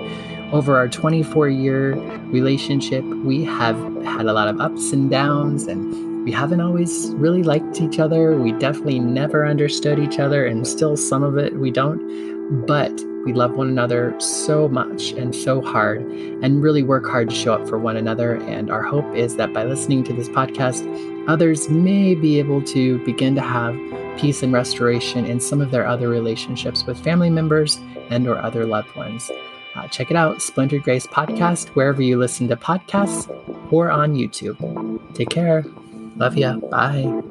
Over 0.51 0.75
our 0.75 0.89
24 0.89 1.47
year 1.47 1.93
relationship, 2.25 3.05
we 3.05 3.45
have 3.45 3.77
had 4.03 4.25
a 4.25 4.33
lot 4.33 4.49
of 4.49 4.59
ups 4.59 4.91
and 4.91 5.09
downs, 5.09 5.65
and 5.67 6.25
we 6.25 6.33
haven't 6.33 6.59
always 6.59 7.07
really 7.11 7.41
liked 7.41 7.79
each 7.79 7.99
other. 7.99 8.37
We 8.37 8.51
definitely 8.51 8.99
never 8.99 9.47
understood 9.47 9.97
each 9.97 10.19
other, 10.19 10.45
and 10.45 10.67
still 10.67 10.97
some 10.97 11.23
of 11.23 11.37
it 11.37 11.55
we 11.55 11.71
don't. 11.71 12.65
But 12.65 12.91
we 13.23 13.31
love 13.31 13.53
one 13.53 13.69
another 13.69 14.13
so 14.19 14.67
much 14.67 15.13
and 15.13 15.33
so 15.33 15.61
hard 15.61 16.01
and 16.01 16.61
really 16.61 16.83
work 16.83 17.05
hard 17.05 17.29
to 17.29 17.35
show 17.35 17.53
up 17.53 17.65
for 17.69 17.79
one 17.79 17.95
another. 17.95 18.35
And 18.43 18.69
our 18.69 18.83
hope 18.83 19.15
is 19.15 19.37
that 19.37 19.53
by 19.53 19.63
listening 19.63 20.03
to 20.03 20.13
this 20.13 20.27
podcast, 20.27 20.83
others 21.27 21.69
may 21.69 22.15
be 22.15 22.39
able 22.39 22.61
to 22.63 23.03
begin 23.05 23.35
to 23.35 23.41
have 23.41 23.77
peace 24.17 24.43
and 24.43 24.53
restoration 24.53 25.25
in 25.25 25.39
some 25.39 25.61
of 25.61 25.71
their 25.71 25.87
other 25.87 26.09
relationships 26.09 26.85
with 26.85 27.03
family 27.03 27.29
members 27.29 27.79
and 28.09 28.27
or 28.27 28.37
other 28.37 28.65
loved 28.65 28.93
ones. 28.95 29.31
Uh, 29.75 29.87
check 29.87 30.11
it 30.11 30.17
out, 30.17 30.41
Splintered 30.41 30.83
Grace 30.83 31.07
Podcast, 31.07 31.69
wherever 31.69 32.01
you 32.01 32.17
listen 32.17 32.47
to 32.47 32.55
podcasts 32.55 33.27
or 33.71 33.89
on 33.89 34.13
YouTube. 34.13 35.15
Take 35.15 35.29
care. 35.29 35.65
Love 36.15 36.37
ya. 36.37 36.57
Bye. 36.57 37.23